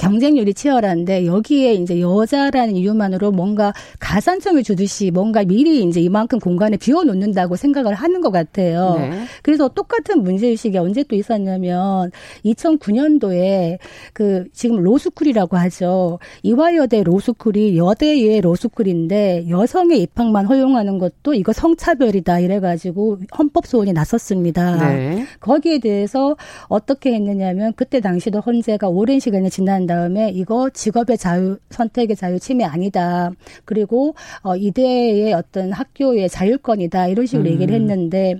[0.01, 7.55] 경쟁률이 치열한데 여기에 이제 여자라는 이유만으로 뭔가 가산점을 주듯이 뭔가 미리 이제 이만큼 공간에 비워놓는다고
[7.55, 8.95] 생각을 하는 것 같아요.
[8.97, 9.11] 네.
[9.43, 12.09] 그래서 똑같은 문제의식이 언제 또 있었냐면
[12.45, 13.77] 2009년도에
[14.13, 16.17] 그 지금 로스쿨이라고 하죠.
[16.41, 24.77] 이화여대 로스쿨이 여대의 로스쿨인데 여성의 입학만 허용하는 것도 이거 성차별이다 이래가지고 헌법 소원이 났었습니다.
[24.77, 25.25] 네.
[25.39, 26.35] 거기에 대해서
[26.69, 32.63] 어떻게 했느냐면 그때 당시도 헌재가 오랜 시간이 지난 다음에 이거 직업의 자유 선택의 자유 침해
[32.63, 33.31] 아니다.
[33.65, 37.07] 그리고 어 이대의 어떤 학교의 자율권이다.
[37.07, 37.53] 이런 식으로 음.
[37.53, 38.39] 얘기를 했는데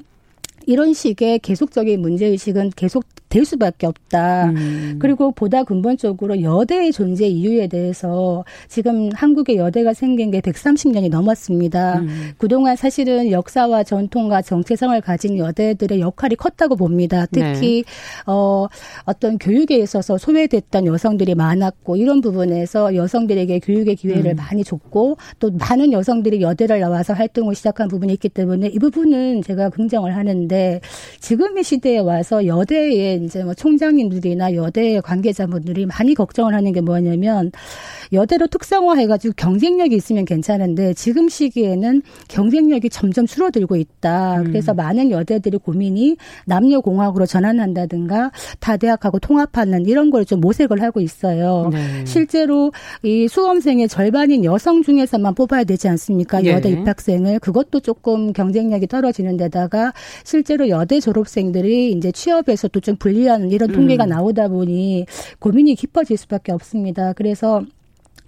[0.72, 4.50] 이런 식의 계속적인 문제의식은 계속 될 수밖에 없다.
[4.50, 4.98] 음.
[5.00, 12.00] 그리고 보다 근본적으로 여대의 존재 이유에 대해서 지금 한국의 여대가 생긴 게 130년이 넘었습니다.
[12.00, 12.32] 음.
[12.38, 17.26] 그동안 사실은 역사와 전통과 정체성을 가진 여대들의 역할이 컸다고 봅니다.
[17.32, 17.92] 특히 네.
[18.28, 18.68] 어
[19.06, 24.36] 어떤 교육에 있어서 소외됐던 여성들이 많았고 이런 부분에서 여성들에게 교육의 기회를 음.
[24.36, 29.70] 많이 줬고 또 많은 여성들이 여대를 나와서 활동을 시작한 부분이 있기 때문에 이 부분은 제가
[29.70, 30.61] 긍정을 하는데
[31.20, 37.52] 지금의 시대에 와서 여대에 이제 뭐 총장님들이나 여대 관계자분들이 많이 걱정을 하는 게 뭐냐면
[38.14, 44.40] 여대로 특성화해가지고 경쟁력이 있으면 괜찮은데 지금 시기에는 경쟁력이 점점 줄어들고 있다.
[44.40, 44.44] 음.
[44.46, 51.70] 그래서 많은 여대들이 고민이 남녀 공학으로 전환한다든가 다대학하고 통합하는 이런 걸 좀 모색을 하고 있어요.
[51.74, 52.06] 네.
[52.06, 52.72] 실제로
[53.04, 56.42] 이 수험생의 절반인 여성 중에서만 뽑아야 되지 않습니까?
[56.42, 56.52] 네.
[56.52, 59.94] 여대 입학생을 그것도 조금 경쟁력이 떨어지는 데다가
[60.24, 64.10] 실 제로 여대 졸업생들이 이제 취업에서도 좀 불리한 이런 통계가 음.
[64.10, 65.06] 나오다 보니
[65.40, 67.14] 고민이 깊어질 수밖에 없습니다.
[67.14, 67.64] 그래서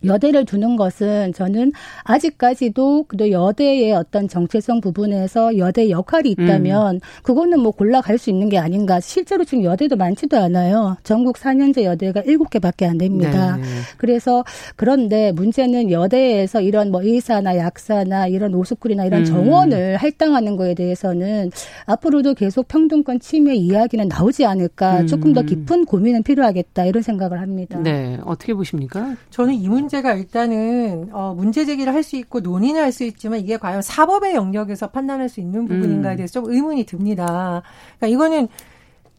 [0.05, 1.71] 여대를 두는 것은 저는
[2.03, 6.99] 아직까지도 또 여대의 어떤 정체성 부분에서 여대 역할이 있다면 음.
[7.23, 8.99] 그거는 뭐 골라갈 수 있는 게 아닌가.
[8.99, 10.97] 실제로 지금 여대도 많지도 않아요.
[11.03, 13.57] 전국 4년제 여대가 7개밖에 안 됩니다.
[13.57, 13.63] 네.
[13.97, 14.43] 그래서
[14.75, 19.25] 그런데 문제는 여대에서 이런 뭐 의사나 약사나 이런 오스쿨이나 이런 음.
[19.25, 21.51] 정원을 할당하는 거에 대해서는
[21.85, 25.01] 앞으로도 계속 평등권 침해 이야기는 나오지 않을까.
[25.01, 25.07] 음.
[25.07, 27.79] 조금 더 깊은 고민은 필요하겠다 이런 생각을 합니다.
[27.79, 28.17] 네.
[28.25, 29.15] 어떻게 보십니까?
[29.29, 33.39] 저는 이 문제 문제가 일단은 어 문제 제기를 할 수 있고 논의는 할 수 있지만
[33.39, 36.17] 이게 과연 사법의 영역에서 판단할 수 있는 부분인가에 음.
[36.17, 37.63] 대해서 좀 의문이 듭니다.
[37.97, 38.47] 그러니까 이거는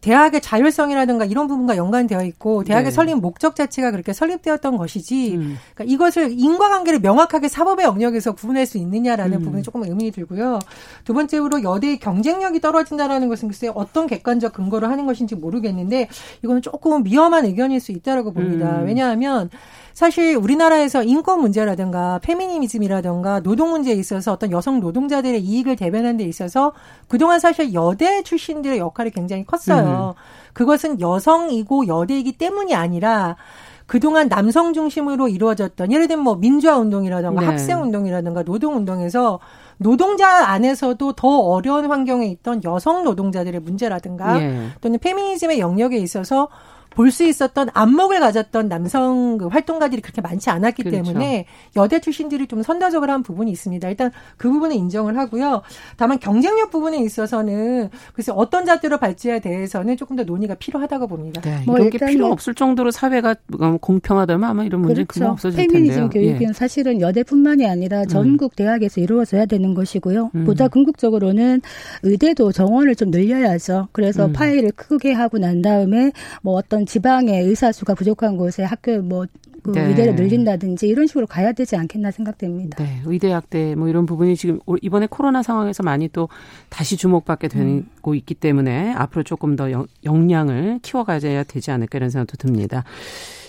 [0.01, 2.91] 대학의 자율성이라든가 이런 부분과 연관되어 있고 대학의 네.
[2.91, 5.57] 설립 목적 자체가 그렇게 설립되었던 것이지 음.
[5.73, 9.43] 그러니까 이것을 인과관계를 명확하게 사법의 영역에서 구분할 수 있느냐라는 음.
[9.43, 10.59] 부분이 조금 의문이 들고요.
[11.05, 16.07] 두 번째로 여대의 경쟁력이 떨어진다라는 것은 글쎄 어떤 객관적 근거를 하는 것인지 모르겠는데
[16.43, 18.81] 이거는 조금 위험한 의견일 수 있다라고 봅니다.
[18.81, 18.85] 음.
[18.85, 19.49] 왜냐하면
[19.95, 26.73] 사실 우리나라에서 인권 문제라든가 페미니즘이라든가 노동 문제에 있어서 어떤 여성 노동자들의 이익을 대변하는 데 있어서
[27.07, 30.13] 그동안 사실 여대 출신들의 역할이 굉장히 컸어요.
[30.17, 30.51] 음.
[30.51, 33.37] 그것은 여성이고 여대이기 때문이 아니라
[33.85, 37.47] 그동안 남성 중심으로 이루어졌던 예를 들면 뭐 민주화 운동이라든가 네.
[37.47, 39.39] 학생 운동이라든가 노동 운동에서
[39.77, 44.67] 노동자 안에서도 더 어려운 환경에 있던 여성 노동자들의 문제라든가 네.
[44.81, 46.49] 또는 페미니즘의 영역에 있어서
[46.95, 51.03] 볼 수 있었던 안목을 가졌던 남성 그 활동가들이 그렇게 많지 않았기 그렇죠.
[51.03, 53.87] 때문에 여대 출신들이 좀 선도적으로 한 부분이 있습니다.
[53.87, 55.61] 일단 그 부분은 인정을 하고요.
[55.97, 61.41] 다만 경쟁력 부분에 있어서는 글쎄 어떤 자들로 발제에 대해서는 조금 더 논의가 필요하다고 봅니다.
[61.41, 63.35] 네, 뭐 이렇게 필요 없을 정도로 사회가
[63.81, 65.31] 공평하다면 아마 이런 문제 그렇죠.
[65.31, 65.73] 없어질 텐데요.
[65.73, 66.53] 페미니즘 교육은 예.
[66.53, 68.55] 사실은 여대뿐만이 아니라 전국 음.
[68.55, 70.31] 대학에서 이루어져야 되는 것이고요.
[70.35, 70.45] 음.
[70.45, 71.61] 보다 궁극적으로는
[72.03, 73.89] 의대도 정원을 좀 늘려야죠.
[73.91, 74.33] 그래서 음.
[74.33, 79.25] 파일을 크게 하고 난 다음에 뭐 어떤 지방의 의사 수가 부족한 곳에 학교 뭐
[79.65, 79.87] 그 네.
[79.87, 82.83] 의대를 늘린다든지 이런 식으로 가야 되지 않겠나 생각됩니다.
[82.83, 86.29] 네, 의대 약대 뭐 이런 부분이 지금 이번에 코로나 상황에서 많이 또
[86.69, 88.15] 다시 주목받게 되고 음.
[88.15, 89.69] 있기 때문에 앞으로 조금 더
[90.03, 92.83] 역량을 키워가야 되지 않을까 이런 생각도 듭니다.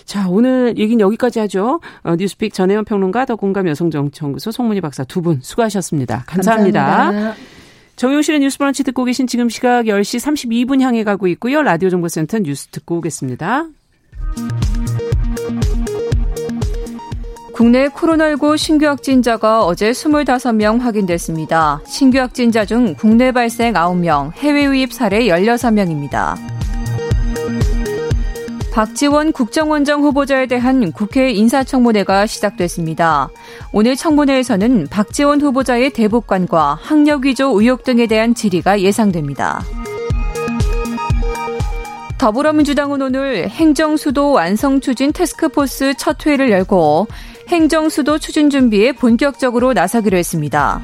[0.05, 1.81] 자, 오늘 얘기는 여기까지 하죠.
[2.01, 6.23] 어, 뉴스픽 전혜원 평론가 더 공감 여성정치연구소 송문희 박사 두 분 수고하셨습니다.
[6.25, 6.83] 감사합니다.
[6.83, 7.35] 감사합니다.
[7.97, 11.63] 정용실의 뉴스 브런치 듣고 계신 지금 시각 10시 32분 향해 가고 있고요.
[11.63, 13.65] 라디오 정보센터 뉴스 듣고 오겠습니다.
[17.53, 21.81] 국내 코로나19 신규 확진자가 어제 25명 확인됐습니다.
[21.87, 26.56] 신규 확진자 중 국내 발생 9명, 해외 유입 사례 16명입니다.
[28.77, 33.27] 박지원 국정원장 후보자에 대한 국회 인사청문회가 시작됐습니다.
[33.71, 39.63] 오늘 청문회에서는 박지원 후보자의 대북관과 학력 위조 의혹 등에 대한 질의가 예상됩니다.
[42.19, 47.07] 더불어민주당은 오늘 행정수도 완성 추진 테스크포스 첫 회를 열고
[47.47, 50.83] 행정수도 추진 준비에 본격적으로 나서기로 했습니다.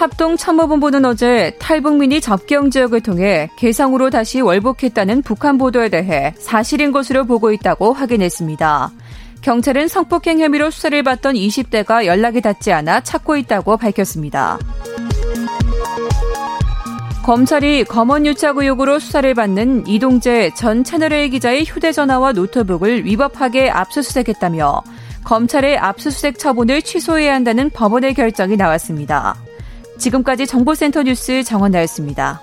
[0.00, 7.52] 합동참모본부는 어제 탈북민이 접경 지역을 통해 개성으로 다시 월북했다는 북한 보도에 대해 사실인 것으로 보고
[7.52, 8.90] 있다고 확인했습니다.
[9.42, 14.58] 경찰은 성폭행 혐의로 수사를 받던 20대가 연락이 닿지 않아 찾고 있다고 밝혔습니다.
[17.22, 24.82] 검찰이 검언 유착 의혹으로 수사를 받는 이동재 전 채널A 기자의 휴대전화와 노트북을 위법하게 압수수색했다며
[25.24, 29.36] 검찰의 압수수색 처분을 취소해야 한다는 법원의 결정이 나왔습니다.
[30.00, 32.40] 지금까지 정보센터 뉴스 정원나였습니다.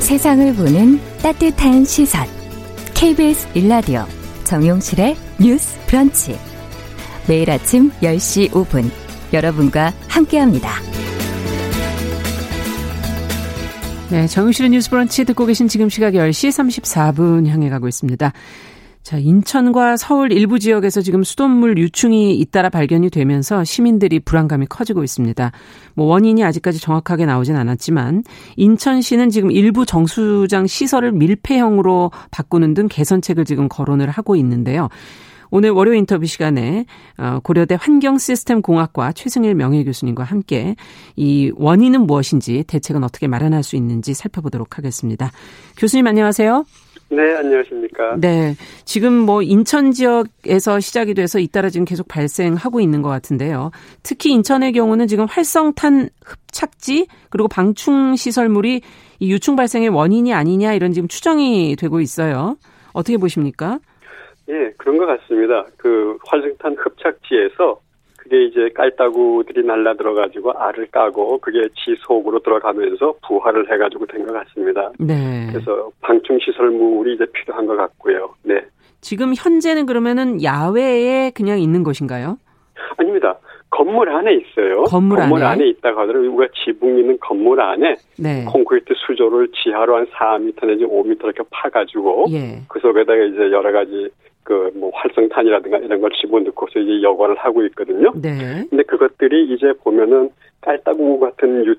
[0.00, 2.26] 세상을 보는 따뜻한 시선.
[2.94, 4.04] KBS 일라디오
[4.42, 6.36] 정용실의 뉴스 브런치.
[7.28, 8.90] 매일 아침 10시 5분
[9.32, 10.70] 여러분과 함께합니다.
[14.10, 18.32] 네, 정유실의 뉴스 브런치 듣고 계신 지금 시각 10시 34분 향해 가고 있습니다.
[19.02, 25.52] 자, 인천과 서울 일부 지역에서 지금 수돗물 유충이 잇따라 발견이 되면서 시민들이 불안감이 커지고 있습니다.
[25.94, 28.24] 뭐 원인이 아직까지 정확하게 나오진 않았지만
[28.56, 34.88] 인천시는 지금 일부 정수장 시설을 밀폐형으로 바꾸는 등 개선책을 지금 거론을 하고 있는데요.
[35.50, 36.86] 오늘 월요 인터뷰 시간에
[37.18, 40.76] 어, 고려대 환경시스템공학과 최승일 명예교수님과 함께
[41.16, 45.30] 이 원인은 무엇인지 대책은 어떻게 마련할 수 있는지 살펴보도록 하겠습니다.
[45.76, 46.64] 교수님 안녕하세요.
[47.12, 48.16] 네, 안녕하십니까.
[48.18, 48.54] 네.
[48.84, 53.72] 지금 뭐 인천 지역에서 시작이 돼서 잇따라 지금 계속 발생하고 있는 것 같은데요.
[54.04, 58.82] 특히 인천의 경우는 지금 활성탄 흡착지 그리고 방충 시설물이
[59.18, 62.56] 이 유충 발생의 원인이 아니냐 이런 지금 추정이 되고 있어요.
[62.92, 63.80] 어떻게 보십니까?
[64.50, 65.64] 예, 그런 것 같습니다.
[65.76, 67.80] 그 활성탄 흡착지에서
[68.18, 74.32] 그게 이제 깔따구들이 날라 들어가지고 알을 까고 그게 지 속으로 들어가면서 부화를 해가지고 된 것
[74.34, 74.90] 같습니다.
[74.98, 75.48] 네.
[75.50, 78.34] 그래서 방충 시설물이 이제 필요한 것 같고요.
[78.42, 78.60] 네.
[79.00, 82.36] 지금 현재는 그러면은 야외에 그냥 있는 것인가요?
[82.98, 83.38] 아닙니다.
[83.70, 84.82] 건물 안에 있어요.
[84.84, 88.44] 건물, 건물 안에, 안에 있다가 하더라도 우리가 지붕 있는 건물 안에 네.
[88.44, 92.60] 콘크리트 수조를 지하로 한 4m 내지 5m 이렇게 파가지고 예.
[92.68, 94.10] 그 속에다가 이제 여러 가지
[94.44, 98.12] 그 뭐 활성탄이라든가 이런 걸 집어넣고서 이제 여과를 하고 있거든요.
[98.14, 98.64] 네.
[98.68, 100.30] 근데 그것들이 이제 보면은
[100.62, 101.74] 깔따구 같은 유,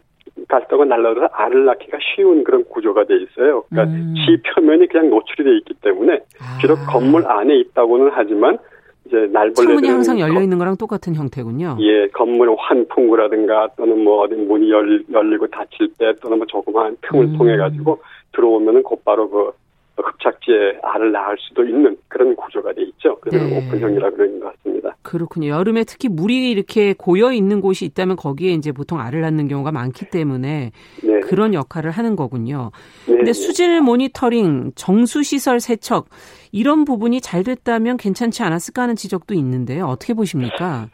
[0.48, 3.64] 깔따구 날라서 알을 낳기가 쉬운 그런 구조가 돼 있어요.
[3.70, 4.14] 그러니까 음.
[4.16, 6.20] 지 표면이 그냥 노출이 돼 있기 때문에
[6.62, 6.86] 비록 아.
[6.92, 8.58] 건물 안에 있다고는 하지만
[9.06, 11.78] 이제 날벌레 창문이 항상 열려 있는 거랑 똑같은 형태군요.
[11.80, 17.26] 예, 건물 환풍구라든가 또는 뭐 어디 문이 열, 열리고 닫힐 때 또는 뭐 조그마한 틈을
[17.26, 17.38] 음.
[17.38, 18.00] 통해 가지고
[18.34, 19.52] 들어오면은 곧바로 그
[19.98, 23.18] 흡착지에 알을 낳을 수도 있는 그런 구조가 돼 있죠.
[23.22, 23.58] 그래서 네.
[23.58, 24.96] 오픈형이라 그러는 것 같습니다.
[25.02, 25.50] 그렇군요.
[25.50, 30.10] 여름에 특히 물이 이렇게 고여 있는 곳이 있다면 거기에 이제 보통 알을 낳는 경우가 많기
[30.10, 30.72] 때문에
[31.04, 31.20] 네.
[31.22, 32.72] 그런 역할을 하는 거군요.
[33.08, 33.18] 네.
[33.18, 36.08] 근데 수질 모니터링, 정수 시설 세척
[36.52, 39.86] 이런 부분이 잘 됐다면 괜찮지 않았을까 하는 지적도 있는데요.
[39.86, 40.88] 어떻게 보십니까?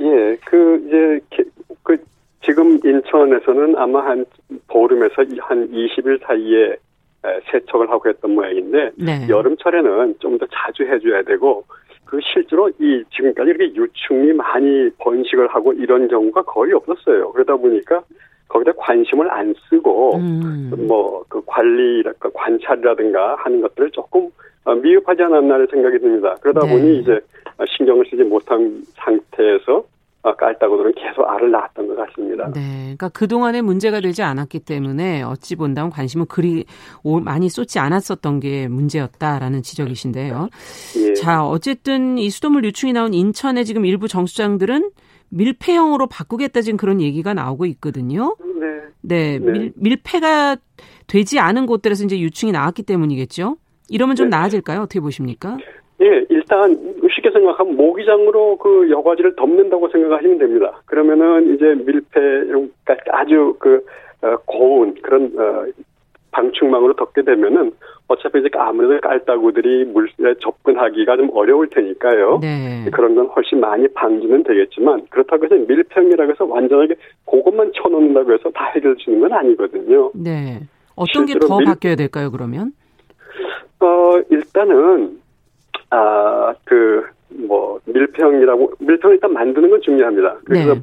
[0.00, 1.44] 예, 그 이제
[1.82, 1.96] 그
[2.44, 4.24] 지금 인천에서는 아마 한
[4.68, 6.76] 보름에서 한 20일 사이에
[7.50, 9.26] 세척을 하고 했던 모양인데 네.
[9.28, 11.64] 여름철에는 좀 더 자주 해줘야 되고
[12.04, 17.32] 그 실제로 이 지금까지 이렇게 유충이 많이 번식을 하고 이런 경우가 거의 없었어요.
[17.32, 18.02] 그러다 보니까
[18.48, 20.70] 거기다 관심을 안 쓰고 음.
[20.88, 24.28] 뭐그 관리랄까 관찰이라든가 하는 것들을 조금
[24.64, 26.36] 어, 미흡하지 않았나 생각이 듭니다.
[26.42, 26.72] 그러다 네.
[26.72, 27.18] 보니 이제
[27.76, 29.84] 신경을 쓰지 못한 상태에서 어,
[30.22, 32.50] 깔따구들은 계속 알을 낳았던 것 같습니다.
[32.52, 32.60] 네.
[32.82, 36.64] 그러니까 그 동안에 문제가 되지 않았기 때문에 어찌 본다면 관심을 그리
[37.24, 40.48] 많이 쏟지 않았었던 게 문제였다라는 지적이신데요.
[40.98, 41.14] 예.
[41.14, 44.90] 자, 어쨌든 이 수돗물 유충이 나온 인천의 지금 일부 정수장들은
[45.30, 48.36] 밀폐형으로 바꾸겠다 지금 그런 얘기가 나오고 있거든요.
[48.60, 48.82] 네.
[49.00, 49.38] 네.
[49.38, 49.50] 네.
[49.50, 50.56] 밀, 밀폐가
[51.06, 53.56] 되지 않은 곳들에서 이제 유충이 나왔기 때문이겠죠.
[53.88, 54.36] 이러면 좀 네.
[54.36, 54.82] 나아질까요?
[54.82, 55.56] 어떻게 보십니까?
[56.02, 56.76] 예, 일단
[57.14, 60.80] 쉽게 생각하면 모기장으로 그 여과지를 덮는다고 생각하시면 됩니다.
[60.86, 63.84] 그러면은 이제 밀폐 그러니까 아주 그
[64.22, 65.64] 어, 고운 그런 어,
[66.32, 67.72] 방충망으로 덮게 되면은
[68.08, 72.38] 어차피 이제 아무래도 깔따구들이 물에 접근하기가 좀 어려울 테니까요.
[72.40, 72.84] 네.
[72.92, 76.94] 그런 건 훨씬 많이 방지는 되겠지만 그렇다고 해서 밀폐형이라고 해서 완전하게
[77.30, 80.10] 그것만 쳐놓는다고 해서 다 해결 주는 건 아니거든요.
[80.14, 80.60] 네.
[80.96, 82.72] 어떤 게 더 바뀌어야 될까요, 그러면?
[83.80, 85.20] 어, 일단은
[85.92, 90.38] 아, 그, 뭐, 밀평이라고, 밀평을 일단 만드는 건 중요합니다.
[90.44, 90.80] 그래서, 네.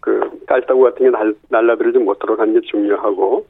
[0.00, 3.46] 그, 깔따구 같은 게 날, 날라들지 못하도록 하는 게 중요하고,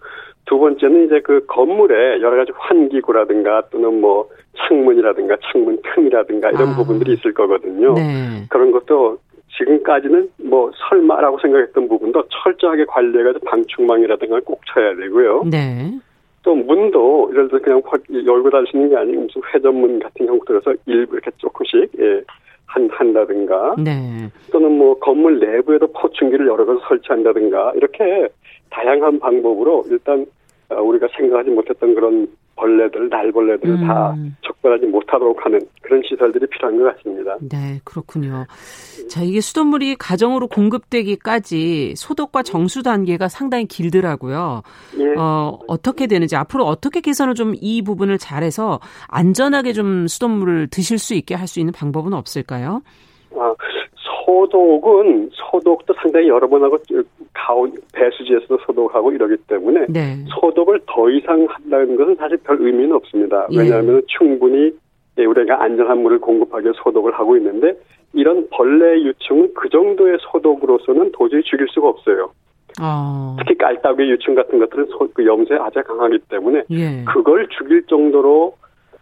[0.47, 6.77] 두 번째는 이제 그 건물에 여러 가지 환기구라든가 또는 뭐 창문이라든가 창문 틈이라든가 이런 아.
[6.77, 7.95] 부분들이 있을 거거든요.
[7.95, 8.45] 네.
[8.51, 9.19] 그런 것도
[9.57, 15.45] 지금까지는 뭐 설마라고 생각했던 부분도 철저하게 관리해가지고 방충망이라든가 꼭 쳐야 되고요.
[15.51, 15.99] 네.
[16.45, 17.83] 또 문도 예를 들어 그냥
[18.27, 22.23] 열고 다니시는 게 아니고 무슨 회전문 같은 형태로서 일부 이렇게 조금씩 예,
[22.67, 24.29] 한 한다든가 네.
[24.53, 28.29] 또는 뭐 건물 내부에도 포충기를 여러 가지 설치한다든가 이렇게
[28.71, 30.27] 다양한 방법으로 일단
[30.69, 33.87] 어, 우리가 생각하지 못했던 그런 벌레들, 날벌레들을 음.
[33.87, 37.37] 다 적발하지 못하도록 하는 그런 시설들이 필요한 것 같습니다.
[37.41, 38.47] 네, 그렇군요.
[39.09, 44.63] 자, 이게 수돗물이 가정으로 공급되기까지 소독과 정수 단계가 상당히 길더라고요.
[44.99, 45.15] 예.
[45.19, 51.15] 어, 어떻게 되는지 앞으로 어떻게 개선을 좀 이 부분을 잘해서 안전하게 좀 수돗물을 드실 수
[51.15, 52.81] 있게 할 수 있는 방법은 없을까요?
[53.37, 53.55] 아,
[54.25, 56.79] 소독은 소독도 상당히 여러 번 하고
[57.35, 60.25] 가온 배수지에서도 소독하고 이러기 때문에 네.
[60.41, 63.47] 소독을 더 이상 한다는 것은 사실 별 의미는 없습니다.
[63.51, 63.59] 예.
[63.59, 64.73] 왜냐하면 충분히
[65.19, 67.75] 예, 우리가 안전한 물을 공급하기 위해 소독을 하고 있는데
[68.13, 72.31] 이런 벌레 유충은 그 정도의 소독으로서는 도저히 죽일 수가 없어요.
[72.81, 73.37] 어.
[73.39, 77.05] 특히 깔따구 유충 같은 것들은 소, 그 염소에 아주 강하기 때문에 예.
[77.05, 78.55] 그걸 죽일 정도로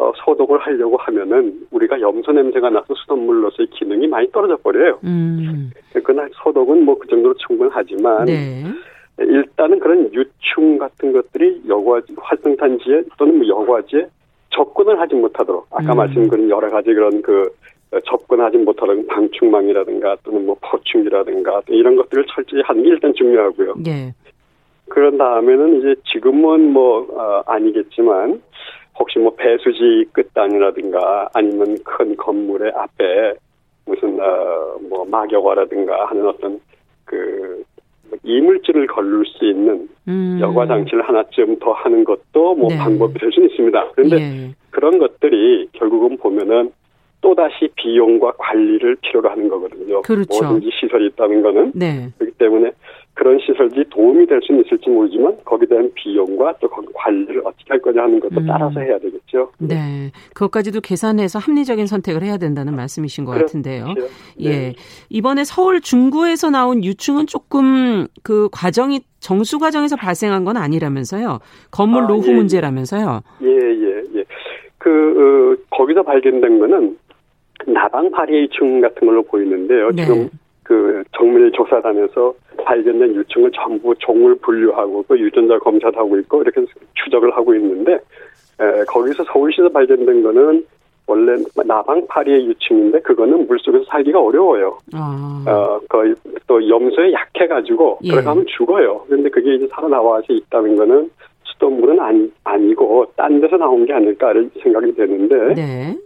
[0.02, 4.98] 어, 소독을 하려고 하면은 우리가 염소 냄새가 나서 수돗물로서의 기능이 많이 떨어져 버려요.
[5.04, 5.70] 음.
[6.02, 8.64] 그러나 소독은 뭐 그 정도로 충분하지만 네.
[9.18, 14.06] 일단은 그런 유충 같은 것들이 여과지 활성탄지에 또는 뭐 여과지에
[14.50, 15.96] 접근을 하지 못하도록 아까 음.
[15.96, 17.50] 말씀드린 여러 가지 그런 그
[18.06, 23.74] 접근하지 못하는 방충망이라든가 또는 뭐 포충이라든가 이런 것들을 철저히 하는 게 일단 중요하고요.
[23.84, 24.14] 네.
[24.88, 28.40] 그런 다음에는 이제 지금은 뭐 어, 아니겠지만
[28.98, 33.34] 혹시 뭐 배수지 끝단이라든가 아니면 큰 건물의 앞에
[33.86, 34.62] 무슨 어
[34.92, 36.60] 뭐 막여과라든가 하는 어떤
[37.04, 37.64] 그
[38.24, 40.38] 이물질을 걸릴 수 있는 음.
[40.40, 42.76] 여과 장치를 하나쯤 더 하는 것도 뭐 네.
[42.76, 43.90] 방법이 될 수는 있습니다.
[43.94, 44.54] 그런데 예.
[44.70, 46.72] 그런 것들이 결국은 보면은
[47.22, 50.02] 또 다시 비용과 관리를 필요로 하는 거거든요.
[50.02, 50.44] 그렇죠.
[50.44, 51.72] 뭐든지 시설이 있다는 거는.
[51.74, 52.08] 네.
[52.18, 52.72] 그렇기 때문에
[53.14, 58.02] 그런 시설이 도움이 될 수는 있을지 모르지만 거기에 대한 비용과 또 관리를 어떻게 할 거냐
[58.02, 58.46] 하는 것도 음.
[58.46, 59.50] 따라서 해야 되겠죠.
[59.58, 60.10] 네.
[60.34, 63.46] 그것까지도 계산해서 합리적인 선택을 해야 된다는 말씀이신 것 그렇죠.
[63.46, 63.94] 같은데요.
[64.40, 64.50] 예.
[64.50, 64.74] 네.
[65.10, 71.38] 이번에 서울 중구에서 나온 유충은 조금 그 과정이 정수 과정에서 발생한 건 아니라면서요.
[71.70, 73.20] 건물 아, 노후 예, 문제라면서요.
[73.42, 74.24] 예, 예, 예.
[74.78, 76.96] 그 어, 거기서 발견된 거는
[77.66, 79.90] 나방 파리층 같은 걸로 보이는데요.
[79.90, 80.04] 네.
[80.04, 80.30] 지금
[80.62, 82.34] 그 정밀 조사단에서
[82.64, 86.64] 발견된 유충을 전부 종을 분류하고 그 유전자 검사를 하고 있고 이렇게
[87.04, 87.94] 추적을 하고 있는데
[88.60, 90.64] 에, 거기서 서울시에서 발견된 거는
[91.06, 91.36] 원래
[91.66, 94.78] 나방파리의 유충인데 그거는 물속에서 살기가 어려워요.
[94.94, 95.44] 아.
[95.46, 96.14] 어, 거의
[96.46, 98.10] 또 염소에 약해가지고 예.
[98.10, 99.04] 들어가면 죽어요.
[99.06, 101.10] 그런데 그게 이제 살아나와서 있다는 거는
[101.44, 105.96] 수돗물은 아니, 아니고 딴 데서 나온 게 아닐까를 생각이 되는데 네.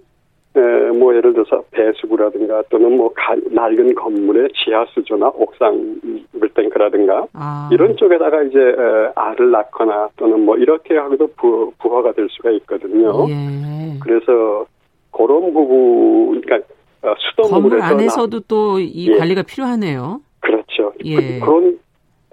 [0.57, 6.01] 에, 뭐 예를 들어서 배수구라든가 또는 뭐 가, 낡은 건물의 지하 수조나 옥상
[6.33, 7.69] 물탱크라든가 아.
[7.73, 13.29] 이런 쪽에다가 이제 에, 알을 낳거나 또는 뭐 이렇게 하고도 부, 부화가 될 수가 있거든요.
[13.29, 13.99] 예.
[14.01, 14.67] 그래서
[15.11, 16.67] 그런 부분, 그러니까
[17.03, 19.19] 어, 수돗물에서 건물 안에서도 또이 예.
[19.19, 20.21] 관리가 필요하네요.
[20.41, 20.93] 그렇죠.
[21.05, 21.39] 예.
[21.39, 21.79] 그, 런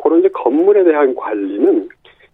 [0.02, 1.90] 그런 이제 건물에 대한 관리는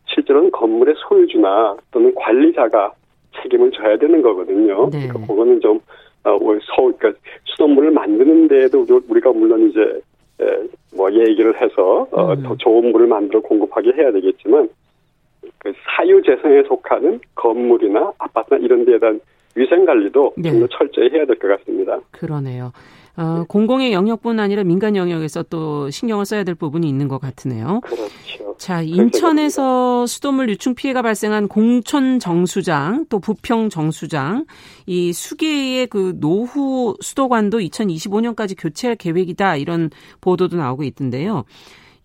[0.05, 2.93] 실제로는 건물의 소유주나 또는 관리자가
[3.41, 4.89] 책임을 져야 되는 거거든요.
[4.91, 5.07] 네.
[5.07, 5.79] 그러니까 그거는 좀
[6.23, 7.13] 어, 서, 그러니까
[7.45, 9.79] 수돗물을 만드는 데에도 우리가 물론 이제
[10.41, 10.45] 에,
[10.95, 12.43] 뭐 얘기를 해서 어, 음.
[12.43, 14.69] 더 좋은 물을 만들어 공급하게 해야 되겠지만
[15.59, 19.19] 그 사유 재생에 속하는 건물이나 아파트나 이런 데에 대한
[19.55, 20.51] 위생 관리도 네.
[20.51, 21.99] 좀더 철저히 해야 될 것 같습니다.
[22.11, 22.71] 그러네요.
[23.19, 27.81] 어, 공공의 영역뿐 아니라 민간 영역에서 또 신경을 써야 될 부분이 있는 것 같으네요.
[27.83, 28.55] 그렇죠.
[28.57, 34.45] 자, 인천에서 수돗물 유충 피해가 발생한 공천 정수장, 또 부평 정수장,
[34.85, 39.89] 이 수계의 그 노후 수도관도 2025년까지 교체할 계획이다 이런
[40.21, 41.43] 보도도 나오고 있던데요.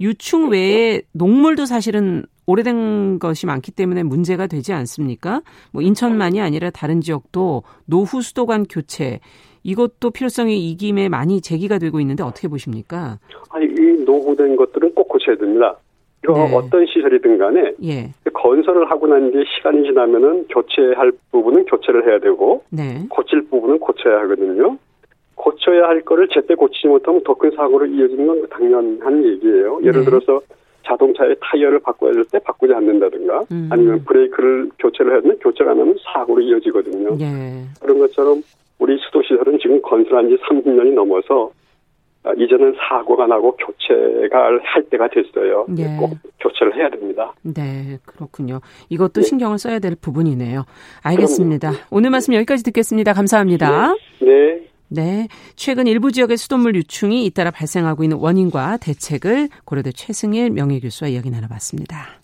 [0.01, 5.43] 유충 외에 녹물도 사실은 오래된 것이 많기 때문에 문제가 되지 않습니까?
[5.73, 9.21] 뭐 인천만이 아니라 다른 지역도 노후 수도관 교체
[9.63, 13.19] 이것도 필요성이 이 김에 많이 제기가 되고 있는데 어떻게 보십니까?
[13.51, 15.77] 아니 이 노후된 것들은 꼭 고쳐야 됩니다.
[16.23, 16.55] 이거 네.
[16.55, 18.11] 어떤 시설이든 간에 예.
[18.33, 23.05] 건설을 하고 난 뒤에 시간이 지나면은 교체할 부분은 교체를 해야 되고 네.
[23.11, 24.79] 고칠 부분은 고쳐야 하거든요.
[25.35, 29.81] 고쳐야 할 거를 제때 고치지 못하면 더 큰 사고로 이어지는 건 당연한 얘기예요.
[29.83, 30.05] 예를 네.
[30.05, 30.41] 들어서
[30.85, 33.69] 자동차의 타이어를 바꿔야 될 때 바꾸지 않는다든가 음.
[33.71, 37.17] 아니면 브레이크를 교체를 해야 되면 교체를 안 하면 사고로 이어지거든요.
[37.21, 37.65] 예.
[37.81, 38.43] 그런 것처럼
[38.79, 41.51] 우리 수도시설은 지금 건설한 지 30년이 넘어서
[42.25, 45.67] 아, 이제는 사고가 나고 교체가 할 때가 됐어요.
[45.79, 45.97] 예.
[45.99, 46.11] 꼭
[46.41, 47.35] 교체를 해야 됩니다.
[47.43, 48.61] 네, 그렇군요.
[48.89, 49.23] 이것도 네.
[49.23, 50.65] 신경을 써야 될 부분이네요.
[51.03, 51.71] 알겠습니다.
[51.71, 51.87] 그럼요.
[51.91, 53.13] 오늘 말씀 여기까지 듣겠습니다.
[53.13, 53.95] 감사합니다.
[54.21, 54.27] 네.
[54.27, 54.69] 네.
[54.95, 55.29] 네.
[55.57, 62.24] 최근 일부 지역의 수돗물 유충이 잇따라 발생하고 있는 원인과 대책을 고려대 최승일 명예교수와 이야기 나눠봤습니다.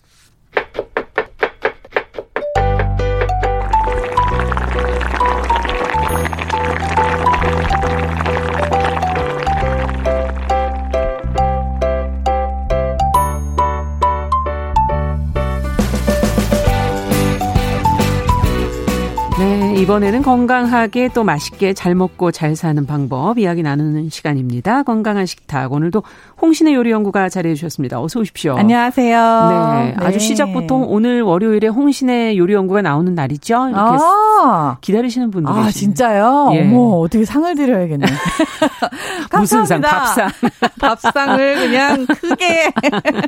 [19.81, 24.83] 이번에는 건강하게 또 맛있게 잘 먹고 잘 사는 방법 이야기 나누는 시간입니다.
[24.83, 25.71] 건강한 식탁.
[25.73, 26.03] 오늘도
[26.39, 27.99] 홍신의 요리 연구가 자리해 주셨습니다.
[27.99, 28.57] 어서 오십시오.
[28.57, 29.49] 안녕하세요.
[29.49, 29.95] 네.
[29.97, 30.05] 네.
[30.05, 33.69] 아주 시작부터 오늘 월요일에 홍신의 요리 연구가 나오는 날이죠.
[33.69, 36.51] 이렇게 아~ 기다리시는 분들 아, 진짜요?
[36.53, 36.61] 예.
[36.61, 38.05] 어머, 어떻게 상을 드려야겠네.
[39.33, 39.81] 무슨 상?
[39.81, 40.29] 밥상.
[40.79, 42.71] 밥상을 그냥 크게.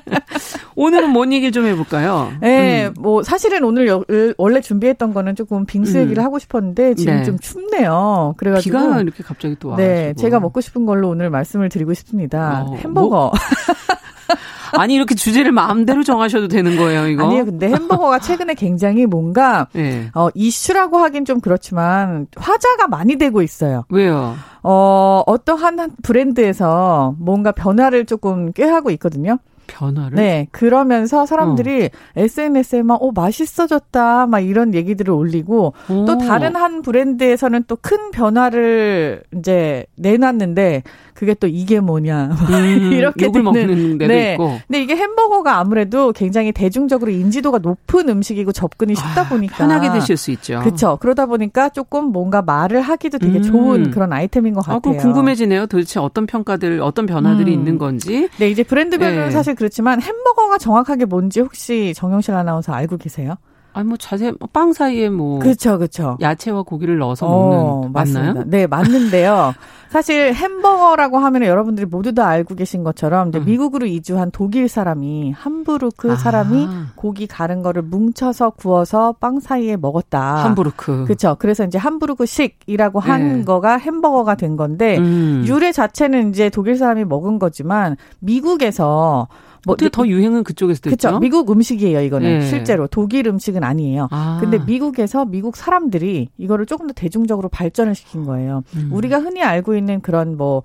[0.75, 2.31] 오늘은 뭔 얘기를 좀 해볼까요?
[2.41, 2.93] 네, 음.
[2.99, 4.03] 뭐 사실은 오늘
[4.37, 6.25] 원래 준비했던 거는 조금 빙수 얘기를 음.
[6.25, 7.23] 하고 싶었는데 지금 네.
[7.23, 8.35] 좀 춥네요.
[8.37, 12.65] 그래가지고 비가 이렇게 갑자기 또 네, 제가 먹고 싶은 걸로 오늘 말씀을 드리고 싶습니다.
[12.67, 13.09] 어, 햄버거.
[13.09, 13.31] 뭐?
[14.75, 17.25] 아니 이렇게 주제를 마음대로 정하셔도 되는 거예요, 이거?
[17.25, 20.09] 아니요, 근데 햄버거가 최근에 굉장히 뭔가 네.
[20.15, 23.85] 어, 이슈라고 하긴 좀 그렇지만 화자가 많이 되고 있어요.
[23.89, 24.35] 왜요?
[24.63, 29.37] 어, 어떠한 브랜드에서 뭔가 변화를 조금 꾀하고 있거든요.
[29.73, 30.15] 변화를?
[30.15, 30.47] 네.
[30.51, 31.89] 그러면서 사람들이 어.
[32.15, 34.27] SNS에 막, 어, 맛있어졌다.
[34.27, 36.05] 막 이런 얘기들을 올리고 오.
[36.05, 42.31] 또 다른 한 브랜드에서는 또 큰 변화를 이제 내놨는데 그게 또 이게 뭐냐.
[42.49, 44.33] 음, 이렇게 욕을 먹는 데도 네.
[44.33, 44.57] 있고.
[44.67, 50.17] 근데 이게 햄버거가 아무래도 굉장히 대중적으로 인지도가 높은 음식이고 접근이 쉽다 아, 보니까 편하게 드실
[50.17, 50.59] 수 있죠.
[50.61, 50.97] 그렇죠.
[50.99, 53.43] 그러다 보니까 조금 뭔가 말을 하기도 되게 음.
[53.43, 54.95] 좋은 그런 아이템인 것 아, 같아요.
[54.99, 55.67] 아, 궁금해지네요.
[55.67, 57.59] 도대체 어떤 평가들, 어떤 변화들이 음.
[57.59, 58.29] 있는 건지.
[58.37, 59.31] 네, 이제 브랜드별로는 네.
[59.31, 63.35] 사실 그렇지만 햄버거가 정확하게 뭔지 혹시 정영실 아나운서 알고 계세요?
[63.71, 66.17] 아니 뭐 자세 뭐빵 사이에 뭐 그렇죠, 그렇죠.
[66.19, 68.43] 야채와 고기를 넣어서 먹는 어, 맞나요?
[68.45, 69.53] 네, 맞는데요.
[69.93, 73.45] 사실 햄버거라고 하면 여러분들이 모두 다 알고 계신 것처럼 이제 음.
[73.45, 76.15] 미국으로 이주한 독일 사람이 함부르크 아.
[76.15, 80.45] 사람이 고기 가른 거를 뭉쳐서 구워서 빵 사이에 먹었다.
[80.45, 81.03] 함부르크.
[81.03, 81.35] 그렇죠.
[81.37, 83.43] 그래서 이제 함부르크식이라고 한 네.
[83.43, 85.43] 거가 햄버거가 된 건데 음.
[85.45, 89.27] 유래 자체는 이제 독일 사람이 먹은 거지만 미국에서
[89.65, 91.07] 뭐 어떻게 더 유행은 그쪽에서 됐죠?
[91.07, 91.19] 그렇죠.
[91.19, 92.39] 미국 음식이에요, 이거는.
[92.39, 92.45] 네.
[92.45, 94.09] 실제로 독일 음식은 아니에요.
[94.11, 94.37] 아.
[94.41, 98.63] 근데 미국에서 미국 사람들이 이거를 조금 더 대중적으로 발전을 시킨 거예요.
[98.75, 98.89] 음.
[98.91, 100.63] 우리가 흔히 알고 있는 그런 뭐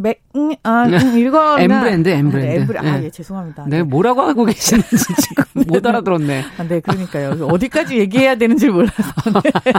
[0.00, 2.60] 맥, 음, 아, 음, 이거 엠 브랜드, 엠 브랜드.
[2.60, 2.88] 엠 브랜드.
[2.88, 3.64] 아, 예, 죄송합니다.
[3.68, 4.88] 네, 뭐라고 하고 계시는지
[5.20, 6.44] 지금 네, 못 알아들었네.
[6.58, 7.46] 아, 네, 그러니까요.
[7.46, 8.92] 어디까지 얘기해야 되는지 몰라서.
[9.64, 9.72] 네.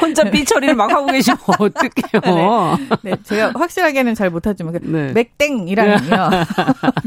[0.00, 2.78] 혼자 삐처리를 막 하고 계시면 어떡해요.
[3.02, 5.12] 네, 네, 제가 확실하게는 잘 못하지만, 그 네.
[5.12, 6.30] 맥땡이라는요.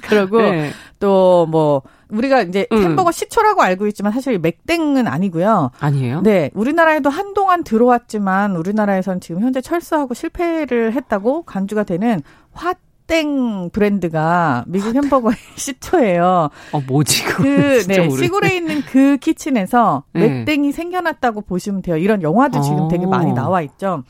[0.03, 0.71] 그러고 네.
[0.99, 2.83] 또 뭐 우리가 이제 음.
[2.83, 5.71] 햄버거 시초라고 알고 있지만 사실 맥땡은 아니고요.
[5.79, 6.21] 아니에요?
[6.21, 12.21] 네, 우리나라에도 한동안 들어왔지만 우리나라에선 지금 현재 철수하고 실패를 했다고 간주가 되는
[12.53, 12.73] 화
[13.07, 16.49] 땡 브랜드가 미국 햄버거의 시초예요.
[16.73, 20.43] 어, 뭐지, 그, 네, 시골에 있는 그 키친에서 네.
[20.43, 21.95] 맥땡이 생겨났다고 보시면 돼요.
[21.95, 23.33] 이런 영화도 지금 되게 많이 어.
[23.33, 24.03] 나와 있죠.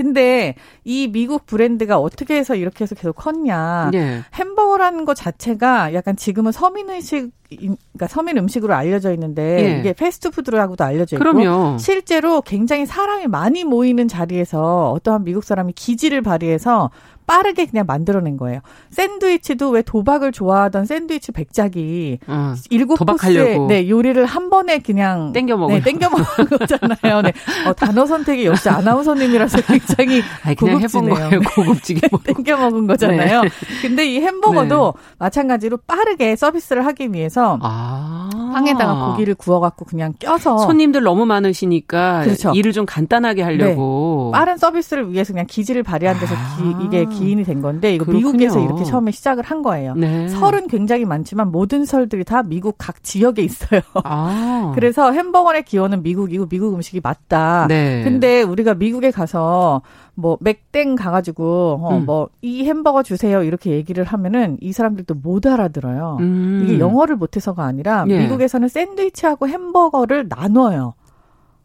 [0.00, 3.90] 근데 이 미국 브랜드가 어떻게 해서 이렇게 해서 계속 컸냐.
[3.92, 4.22] 네.
[4.32, 9.78] 햄버거라는 것 자체가 약간 지금은 서민의식 그러니까 서민 음식으로 알려져 있는데 예.
[9.80, 11.78] 이게 패스트푸드라고도 알려져 있고 그럼요.
[11.78, 16.90] 실제로 굉장히 사람이 많이 모이는 자리에서 어떠한 미국 사람이 기지를 발휘해서
[17.30, 18.58] 빠르게 그냥 만들어낸 거예요.
[18.90, 25.56] 샌드위치도 왜 도박을 좋아하던 샌드위치 백작이 어, 일곱 코스의 네, 요리를 한 번에 그냥 땡겨
[25.56, 27.22] 먹은 네, 땡겨 먹은 거잖아요.
[27.22, 27.32] 네.
[27.68, 31.40] 어, 단어 선택이 역시 아나운서님이라서 굉장히 아니, 고급지네요.
[31.54, 33.42] 고급지게 네, 땡겨 먹은 거잖아요.
[33.42, 33.48] 네.
[33.80, 35.14] 근데 이 햄버거도 네.
[35.20, 38.30] 마찬가지로 빠르게 서비스를 하기 위해서 아.
[38.52, 42.52] 빵에다가 고기를 구워갖고 그냥 껴서 손님들 너무 많으시니까 그렇죠.
[42.52, 44.38] 일을 좀 간단하게 하려고 네.
[44.38, 46.56] 빠른 서비스를 위해서 그냥 기지를 발휘한 데서 아.
[46.56, 48.32] 기, 이게 기인이 된 건데 이거 그렇군요.
[48.32, 49.94] 미국에서 이렇게 처음에 시작을 한 거예요.
[49.94, 50.28] 네.
[50.28, 53.80] 설은 굉장히 많지만 모든 설들이 다 미국 각 지역에 있어요.
[54.04, 54.72] 아.
[54.74, 57.66] 그래서 햄버거의 기원은 미국이고 미국 음식이 맞다.
[57.68, 58.02] 네.
[58.02, 59.82] 근데 우리가 미국에 가서
[60.14, 62.06] 뭐 맥땡 가가지고 어, 음.
[62.06, 66.18] 뭐이 햄버거 주세요 이렇게 얘기를 하면은 이 사람들도 못 알아들어요.
[66.20, 66.62] 음.
[66.64, 68.18] 이게 영어를 못해서가 아니라 예.
[68.20, 70.94] 미국에서는 샌드위치하고 햄버거를 나눠요.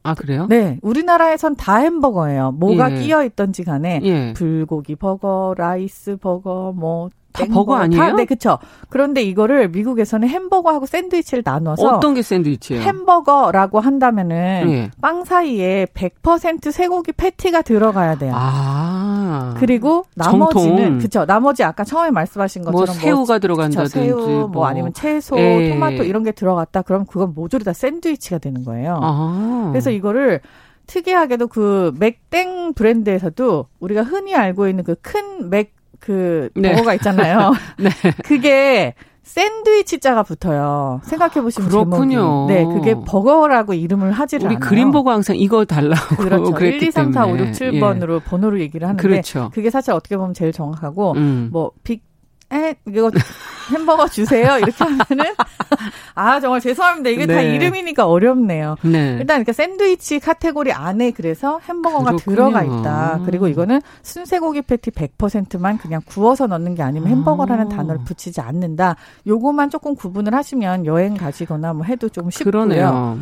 [0.03, 0.45] 아 그래요?
[0.47, 2.51] 네, 우리나라에선 다 햄버거예요.
[2.51, 3.01] 뭐가 예.
[3.01, 4.33] 끼어 있던지 간에 예.
[4.33, 8.01] 불고기 버거, 라이스 버거, 뭐 다 버거 아니에요?
[8.01, 8.57] 다, 네, 그렇죠.
[8.89, 12.81] 그런데 이거를 미국에서는 햄버거하고 샌드위치를 나눠서 어떤 게 샌드위치예요?
[12.81, 14.91] 햄버거라고 한다면은 네.
[15.01, 18.33] 빵 사이에 100% 쇠고기 패티가 들어가야 돼요.
[18.35, 19.53] 아.
[19.57, 21.25] 그리고 나머지는 그렇죠.
[21.25, 25.37] 나머지 아까 처음에 말씀하신 뭐 것처럼 뭐 새우가 뭐, 들어간다든지 새우 뭐, 뭐, 아니면 채소,
[25.37, 25.69] 에 예.
[25.69, 26.81] 토마토 이런 게 들어갔다.
[26.83, 28.99] 그럼 그건 모조리 다 샌드위치가 되는 거예요.
[29.01, 29.69] 아.
[29.71, 30.41] 그래서 이거를
[30.87, 36.71] 특이하게도 그 맥땡 브랜드에서도 우리가 흔히 알고 있는 그 큰 맥 그 네.
[36.71, 37.53] 버거가 있잖아요.
[37.77, 37.89] 네.
[38.23, 38.93] 그게
[39.23, 41.01] 샌드위치 자가 붙어요.
[41.03, 42.47] 생각해 보시면 그렇군요.
[42.47, 42.53] 제목이.
[42.53, 44.69] 네, 그게 버거라고 이름을 하지를 우리 않아요.
[44.69, 46.57] 그린 버거 항상 이거 달라고 그렇죠.
[46.57, 48.23] 1, 2, 3, 4, 5, 6, 7번으로 예.
[48.23, 49.49] 번호를 얘기를 하는데 그렇죠.
[49.53, 51.49] 그게 사실 어떻게 보면 제일 정확하고 음.
[51.51, 52.03] 뭐빅
[52.53, 53.09] 에 이거
[53.71, 55.33] 햄버거 주세요 이렇게 하면은
[56.13, 57.33] 아 정말 죄송합니다 이게 네.
[57.33, 58.77] 다 이름이니까 어렵네요.
[58.83, 59.17] 네.
[59.19, 62.35] 일단 이렇게 샌드위치 카테고리 안에 그래서 햄버거가 그렇군요.
[62.35, 63.21] 들어가 있다.
[63.25, 67.69] 그리고 이거는 순쇠고기 패티 100%만 그냥 구워서 넣는 게 아니면 햄버거라는 아.
[67.69, 68.95] 단어를 붙이지 않는다.
[69.25, 72.51] 요거만 조금 구분을 하시면 여행 가시거나 뭐 해도 좀 쉽고요.
[72.51, 73.17] 그러네요.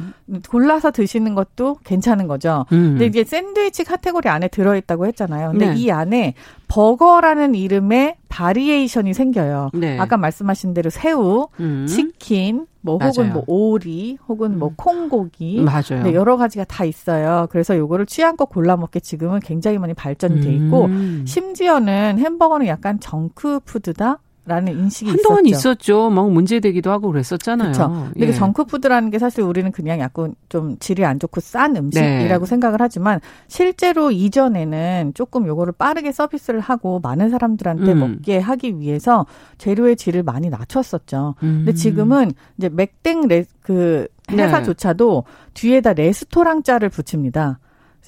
[0.50, 2.66] 골라서 드시는 것도 괜찮은 거죠.
[2.74, 2.92] 음.
[2.92, 5.52] 근데 이게 샌드위치 카테고리 안에 들어 있다고 했잖아요.
[5.52, 5.76] 근데 네.
[5.78, 6.34] 이 안에
[6.74, 9.70] 버거라는 이름의 variation이 생겨요.
[9.76, 10.00] 네.
[10.00, 11.86] 아까 말씀하신 대로 새우, 음.
[11.88, 13.12] 치킨, 뭐 맞아요.
[13.12, 14.74] 혹은 뭐 오리, 혹은 뭐 음.
[14.76, 16.04] 콩고기, 맞아요.
[16.04, 17.46] 네, 여러 가지가 다 있어요.
[17.52, 21.24] 그래서 요거를 취향껏 골라 먹게 지금은 굉장히 많이 발전이 돼 있고 음.
[21.28, 24.20] 심지어는 햄버거는 약간 정크 푸드다.
[24.46, 25.70] 라는 인식이 한동안 있었죠.
[25.70, 26.10] 있었죠.
[26.10, 27.72] 막 문제되기도 하고 그랬었잖아요.
[27.72, 28.10] 그렇죠.
[28.14, 28.36] 근데 그 예.
[28.36, 32.50] 정크푸드라는 게 사실 우리는 그냥 약간 좀 질이 안 좋고 싼 음식이라고 네.
[32.50, 38.00] 생각을 하지만 실제로 이전에는 조금 요거를 빠르게 서비스를 하고 많은 사람들한테 음.
[38.00, 39.26] 먹게 하기 위해서
[39.60, 41.36] 재료의 질을 많이 낮췄었죠.
[41.42, 41.64] 음.
[41.66, 44.44] 근데 지금은 이제 맥땡 레, 그 네.
[44.44, 45.52] 회사조차도 네.
[45.54, 47.60] 뒤에다 레스토랑 자를 붙입니다.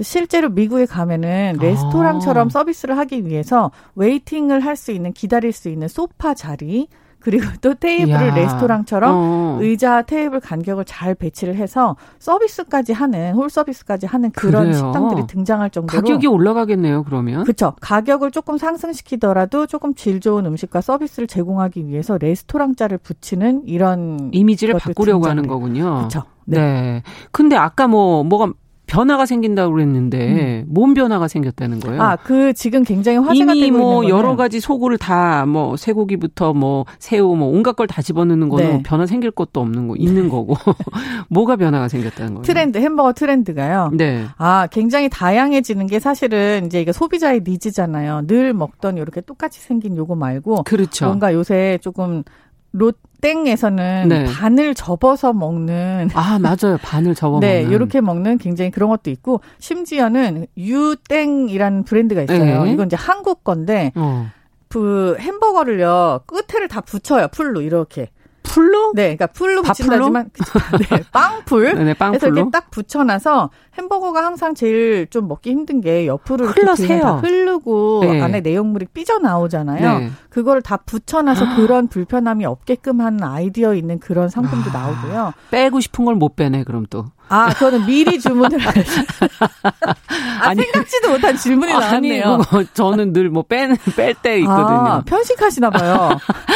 [0.01, 2.49] 실제로 미국에 가면은 레스토랑처럼 아.
[2.49, 6.89] 서비스를 하기 위해서 waiting을 할 수 있는 기다릴 수 있는 소파 자리
[7.19, 8.35] 그리고 또 테이블을 야.
[8.35, 9.57] 레스토랑처럼 어.
[9.61, 14.73] 의자 테이블 간격을 잘 배치를 해서 서비스까지 하는 홀 서비스까지 하는 그런 그래요.
[14.75, 17.03] 식당들이 등장할 정도로 가격이 올라가겠네요.
[17.03, 17.73] 그러면 그렇죠.
[17.81, 25.25] 가격을 조금 상승시키더라도 조금 질 좋은 음식과 서비스를 제공하기 위해서 레스토랑자를 붙이는 이런 이미지를 바꾸려고
[25.27, 25.95] 하는 거군요.
[25.97, 26.23] 그렇죠.
[26.45, 26.57] 네.
[26.59, 27.03] 네.
[27.31, 28.51] 근데 아까 뭐 뭐가
[28.87, 30.65] 변화가 생긴다고 그랬는데 음.
[30.67, 32.01] 몸 변화가 생겼다는 거예요.
[32.01, 36.85] 아, 그 지금 굉장히 화제가 이미 되고 뭐 여러 가지 소고를 다 뭐 쇠고기부터 뭐
[36.99, 38.83] 새우 뭐 온갖 걸 다 집어넣는 거는 네.
[38.83, 40.55] 변화 생길 것도 없는 거 있는 거고
[41.29, 42.43] 뭐가 변화가 생겼다는 거예요.
[42.43, 43.91] 트렌드 햄버거 트렌드가요.
[43.93, 44.25] 네.
[44.37, 48.27] 아, 굉장히 다양해지는 게 사실은 이제 이게 소비자의 니즈잖아요.
[48.27, 51.05] 늘 먹던 이렇게 똑같이 생긴 요거 말고 그렇죠.
[51.05, 52.23] 뭔가 요새 조금
[52.71, 54.25] 롯 땡에서는 네.
[54.25, 59.41] 반을 접어서 먹는 아 맞아요 반을 접어 네 먹는 이렇게 먹는 굉장히 그런 것도 있고
[59.57, 62.71] 심지어는 유땡이라는 브랜드가 있어요 네.
[62.71, 64.27] 이건 이제 한국 건데 어.
[64.69, 68.09] 그 햄버거를요 끝에를 다 붙여요 풀로 이렇게
[68.45, 68.91] 풀로?
[68.95, 70.29] 네, 그러니까 풀로 붙인다지만
[70.89, 71.85] 네, 빵풀.
[71.85, 72.19] 네, 빵풀로.
[72.19, 78.21] 그래서 이렇게 딱 붙여놔서 햄버거가 항상 제일 좀 먹기 힘든 게 옆으로 이렇게 흐르고 네.
[78.21, 79.99] 안에 내용물이 삐져 나오잖아요.
[79.99, 80.11] 네.
[80.29, 81.55] 그걸 다 붙여놔서 아.
[81.57, 84.73] 그런 불편함이 없게끔 하는 아이디어 있는 그런 상품도 아.
[84.73, 85.33] 나오고요.
[85.51, 87.05] 빼고 싶은 걸 못 빼네 그럼 또.
[87.29, 92.41] 아, 저는 미리 주문을 아, 아니, 생각지도 못한 질문이 나왔네요.
[92.51, 94.65] 아니, 저는 늘뭐 뺄, 뺄때 있거든요.
[94.65, 96.09] 아, 편식하시나 봐요.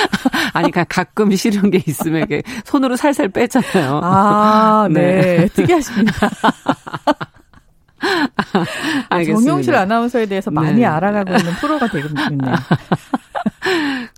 [0.53, 4.01] 아니, 가끔 싫은 게 있으면 이렇게 손으로 살살 빼잖아요.
[4.03, 5.21] 아, 네.
[5.21, 5.47] 네.
[5.47, 6.29] 특이하십니다.
[9.09, 9.41] 알겠습니다.
[9.41, 10.85] 정용실 아나운서에 대해서 많이 네.
[10.85, 12.55] 알아가고 있는 프로가 되겠네요.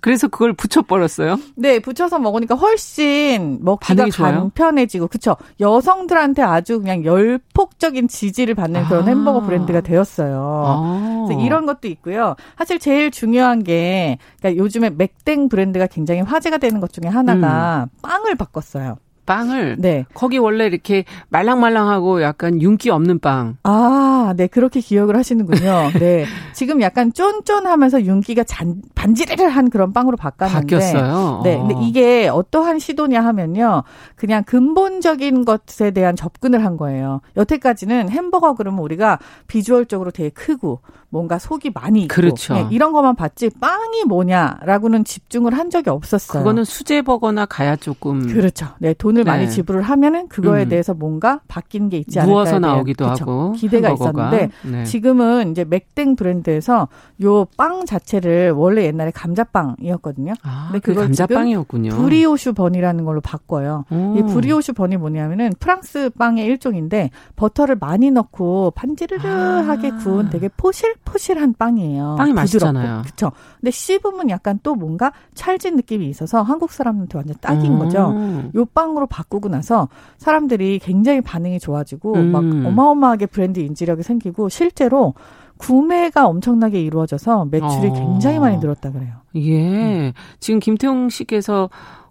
[0.00, 1.38] 그래서 그걸 붙여버렸어요?
[1.56, 5.36] 네, 붙여서 먹으니까 훨씬 먹기가 간편해지고, 그쵸.
[5.60, 9.06] 여성들한테 아주 그냥 열폭적인 지지를 받는 그런 아.
[9.06, 10.64] 햄버거 브랜드가 되었어요.
[10.66, 11.28] 아.
[11.40, 12.36] 이런 것도 있고요.
[12.58, 17.98] 사실 제일 중요한 게, 그러니까 요즘에 맥땡 브랜드가 굉장히 화제가 되는 것 중에 하나가 음.
[18.02, 18.96] 빵을 바꿨어요.
[19.26, 20.04] 빵을 네.
[20.14, 23.56] 거기 원래 이렇게 말랑말랑하고 약간 윤기 없는 빵.
[23.62, 24.46] 아, 네.
[24.46, 25.90] 그렇게 기억을 하시는군요.
[25.98, 26.24] 네.
[26.52, 31.40] 지금 약간 쫀쫀하면서 윤기가 잔, 반지르르한 그런 빵으로 바꿨는데 바뀌었어요.
[31.44, 31.58] 네.
[31.58, 31.80] 근데 어.
[31.82, 33.84] 이게 어떠한 시도냐 하면요.
[34.16, 37.20] 그냥 근본적인 것에 대한 접근을 한 거예요.
[37.36, 40.80] 여태까지는 햄버거 그러면 우리가 비주얼적으로 되게 크고
[41.12, 42.54] 뭔가 속이 많이 있고 그렇죠.
[42.54, 46.42] 네, 이런 것만 봤지 빵이 뭐냐라고는 집중을 한 적이 없었어요.
[46.42, 48.68] 그거는 수제 버거나 가야 조금 그렇죠.
[48.78, 49.30] 네, 돈을 네.
[49.30, 50.68] 많이 지불을 하면은 그거에 음.
[50.68, 53.22] 대해서 뭔가 바뀌는 게 있지 않을까 누워서 나오기도 그렇죠.
[53.24, 53.90] 하고 기대가.
[53.90, 54.84] 있었는데 네.
[54.84, 56.88] 지금은 이제 맥땡 브랜드에서
[57.22, 60.32] 요 빵 자체를 원래 옛날에 감자빵이었거든요.
[60.42, 61.90] 아, 근데 그걸 감자빵이었군요.
[61.96, 63.84] 브리오슈 번이라는 걸로 바꿔요.
[63.90, 64.14] 오.
[64.16, 69.96] 이 브리오슈 번이 뭐냐면은 프랑스 빵의 일종인데 버터를 많이 넣고 반지르르하게 아.
[69.98, 72.16] 구운 되게 포실 포실한 빵이에요.
[72.18, 73.02] 빵이 맛있잖아요.
[73.02, 73.32] 그렇죠.
[73.60, 77.78] 근데 씹으면 약간 또 뭔가 찰진 느낌이 있어서 한국 사람한테 완전 딱인 음.
[77.78, 78.14] 거죠.
[78.54, 79.88] 요 빵으로 바꾸고 나서
[80.18, 82.32] 사람들이 굉장히 반응이 좋아지고 음.
[82.32, 85.14] 막 어마어마하게 브랜드 인지력이 생기고 실제로
[85.58, 87.92] 구매가 엄청나게 이루어져서 매출이 어.
[87.92, 89.12] 굉장히 많이 늘었다 그래요.
[89.36, 90.08] 예.
[90.08, 90.12] 음.
[90.40, 91.70] 지금 김태용 씨께서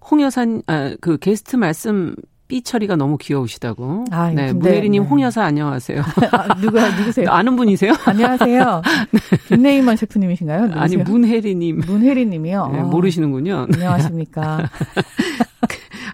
[0.10, 2.16] 홍 여사 아, 그 게스트 말씀
[2.48, 4.04] 삐 처리가 너무 귀여우시다고.
[4.12, 5.08] 아, 네, 문혜리님 네.
[5.08, 6.02] 홍 여사 안녕하세요.
[6.34, 7.30] 아, 누가 누구세요?
[7.30, 7.94] 아는 분이세요?
[8.06, 8.82] 안녕하세요.
[9.12, 9.38] 네.
[9.48, 10.62] 김네이먼 셰프님이신가요?
[10.64, 10.82] 누구세요?
[10.82, 11.82] 아니 문혜리님.
[11.88, 12.68] 문혜리님이요.
[12.74, 13.68] 네, 모르시는군요.
[13.74, 14.70] 안녕하십니까.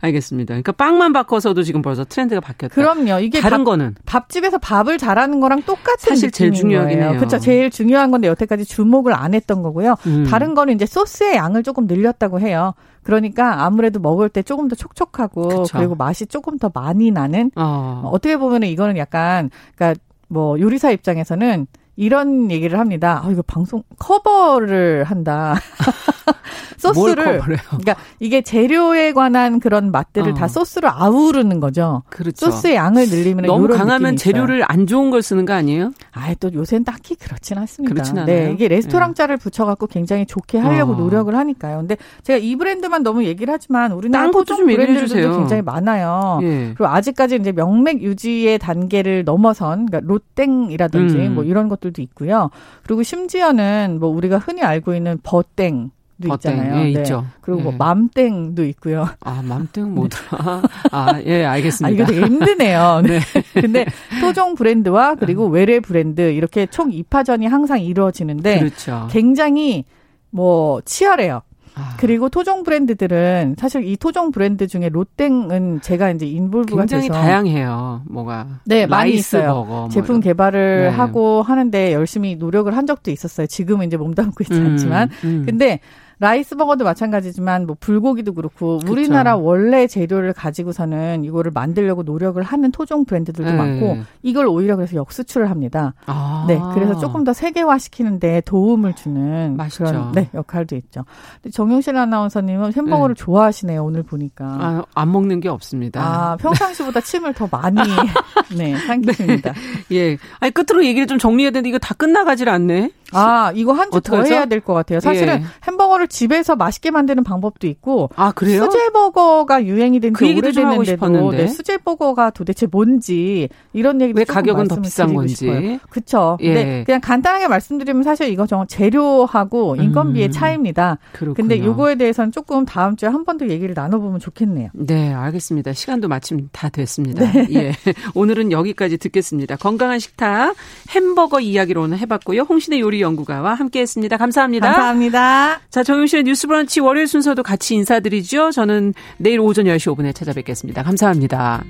[0.01, 0.53] 알겠습니다.
[0.53, 2.75] 그러니까 빵만 바꿔서도 지금 벌써 트렌드가 바뀌었다.
[2.75, 3.19] 그럼요.
[3.19, 7.13] 이게 다른 밥, 거는 밥집에서 밥을 잘하는 거랑 똑같은 사실 제일 중요하긴 해요.
[7.17, 7.39] 그렇죠.
[7.39, 9.95] 제일 중요한 건데 여태까지 주목을 안 했던 거고요.
[10.05, 10.25] 음.
[10.29, 12.73] 다른 거는 이제 소스의 양을 조금 늘렸다고 해요.
[13.03, 15.77] 그러니까 아무래도 먹을 때 조금 더 촉촉하고 그쵸.
[15.77, 18.09] 그리고 맛이 조금 더 많이 나는 어.
[18.11, 21.67] 어떻게 보면은 이거는 약간 그러니까 뭐 요리사 입장에서는
[21.97, 23.21] 이런 얘기를 합니다.
[23.23, 25.55] 아, 이거 방송 커버를 한다.
[26.77, 30.35] 소스를 그러니까 이게 재료에 관한 그런 맛들을 어.
[30.35, 32.03] 다 소스로 아우르는 거죠.
[32.09, 32.45] 그렇죠.
[32.45, 35.91] 소스의 양을 늘리면 너무 강하면 재료를 안 좋은 걸 쓰는 거 아니에요?
[36.11, 37.93] 아, 또 요새는 딱히 그렇진 않습니다.
[37.93, 38.25] 그렇진 않아요.
[38.25, 39.43] 네, 이게 레스토랑 자를 네.
[39.43, 40.95] 붙여갖고 굉장히 좋게 하려고 어.
[40.97, 41.79] 노력을 하니까요.
[41.79, 46.39] 근데 제가 이 브랜드만 너무 얘기를 하지만 우리나라 토종 브랜드들도 굉장히 많아요.
[46.43, 46.73] 예.
[46.75, 51.35] 그리고 아직까지 이제 명맥 유지의 단계를 넘어선 그러니까 롯땡이라든지 음.
[51.35, 52.49] 뭐 이런 것들 도 있고요.
[52.83, 56.79] 그리고 심지어는 뭐 우리가 흔히 알고 있는 버땡 도 있잖아요.
[56.79, 57.01] 예, 네.
[57.01, 57.25] 있죠.
[57.41, 57.77] 그리고 뭐 예.
[57.77, 59.07] 맘땡도 있고요.
[59.19, 60.63] 아, 맘땡 뭐더라?
[60.91, 61.88] 아, 예, 알겠습니다.
[61.88, 63.01] 아, 이거 되게 힘드네요.
[63.05, 63.19] 네.
[63.19, 63.61] 네.
[63.61, 63.85] 근데
[64.19, 69.07] 토종 브랜드와 그리고 외래 브랜드 이렇게 총 2파전이 항상 이루어지는데 그렇죠.
[69.11, 69.85] 굉장히
[70.31, 71.41] 뭐 치열해요.
[71.78, 71.93] 아.
[71.97, 78.01] 그리고 토종 브랜드들은 사실 이 토종 브랜드 중에 롯땡은 제가 이제 인볼브가 굉장히 돼서 다양해요.
[78.09, 79.53] 뭐가 네 많이 있어요.
[79.53, 80.88] 버거, 뭐 제품 개발을 네.
[80.89, 83.45] 하고 하는데 열심히 노력을 한 적도 있었어요.
[83.47, 85.43] 지금은 이제 몸담고 있지 음, 않지만 음.
[85.45, 85.80] 근데
[86.20, 88.91] 라이스 버거도 마찬가지지만 뭐 불고기도 그렇고 그쵸.
[88.91, 93.55] 우리나라 원래 재료를 가지고서는 이거를 만들려고 노력을 하는 토종 브랜드들도 네.
[93.57, 95.93] 많고 이걸 오히려 그래서 역수출을 합니다.
[96.07, 96.45] 아.
[96.47, 99.84] 네, 그래서 조금 더 세계화 시키는데 도움을 주는 맛있죠.
[99.86, 101.05] 그런 네, 역할도 있죠.
[101.41, 103.24] 근데 정용실 아나운서님은 햄버거를 네.
[103.24, 103.84] 좋아하시네요.
[103.84, 104.45] 오늘 보니까.
[104.45, 106.01] 아, 안 먹는 게 없습니다.
[106.01, 107.78] 아, 평상시보다 침을 더 많이
[108.57, 109.53] 네, 삼키십니다.
[109.89, 109.95] 네.
[109.95, 110.18] 예.
[110.39, 112.91] 아니 끝으로 얘기를 좀 정리해야 되는데 이거 다 끝나가질 않네.
[113.13, 114.99] 아, 이거 한 주 더 해야 될 것 같아요.
[114.99, 115.43] 사실은 예.
[115.67, 118.09] 햄버거를 집에서 맛있게 만드는 방법도 있고.
[118.15, 118.65] 아, 그래요?
[118.65, 125.13] 수제버거가 유행이 된지 그 오래됐는데도 네, 수제버거가 도대체 뭔지 이런 얘기를 왜 가격은 더 비싼
[125.13, 125.79] 건지.
[125.89, 126.37] 그렇죠.
[126.41, 126.53] 예.
[126.53, 130.31] 네, 그냥 간단하게 말씀드리면 사실 이거 정말 재료하고 인건비의 음.
[130.31, 130.97] 차이입니다.
[131.13, 131.33] 그렇군요.
[131.35, 134.69] 근데 요거에 대해서는 조금 다음 주에 한 번 더 얘기를 나눠보면 좋겠네요.
[134.73, 135.73] 네, 알겠습니다.
[135.73, 137.29] 시간도 마침 다 됐습니다.
[137.31, 137.47] 네.
[137.53, 137.71] 예.
[138.15, 139.57] 오늘은 여기까지 듣겠습니다.
[139.57, 140.55] 건강한 식탁
[140.89, 142.41] 햄버거 이야기로 오늘 해봤고요.
[142.43, 144.17] 홍신의 요리 연구가와 함께했습니다.
[144.17, 144.67] 감사합니다.
[144.67, 145.61] 감사합니다.
[145.69, 148.51] 자, 정용실의 뉴스브런치 월요일 순서도 같이 인사드리죠.
[148.51, 150.83] 저는 내일 오전 10시 5분에 찾아뵙겠습니다.
[150.83, 151.63] 감사합니다.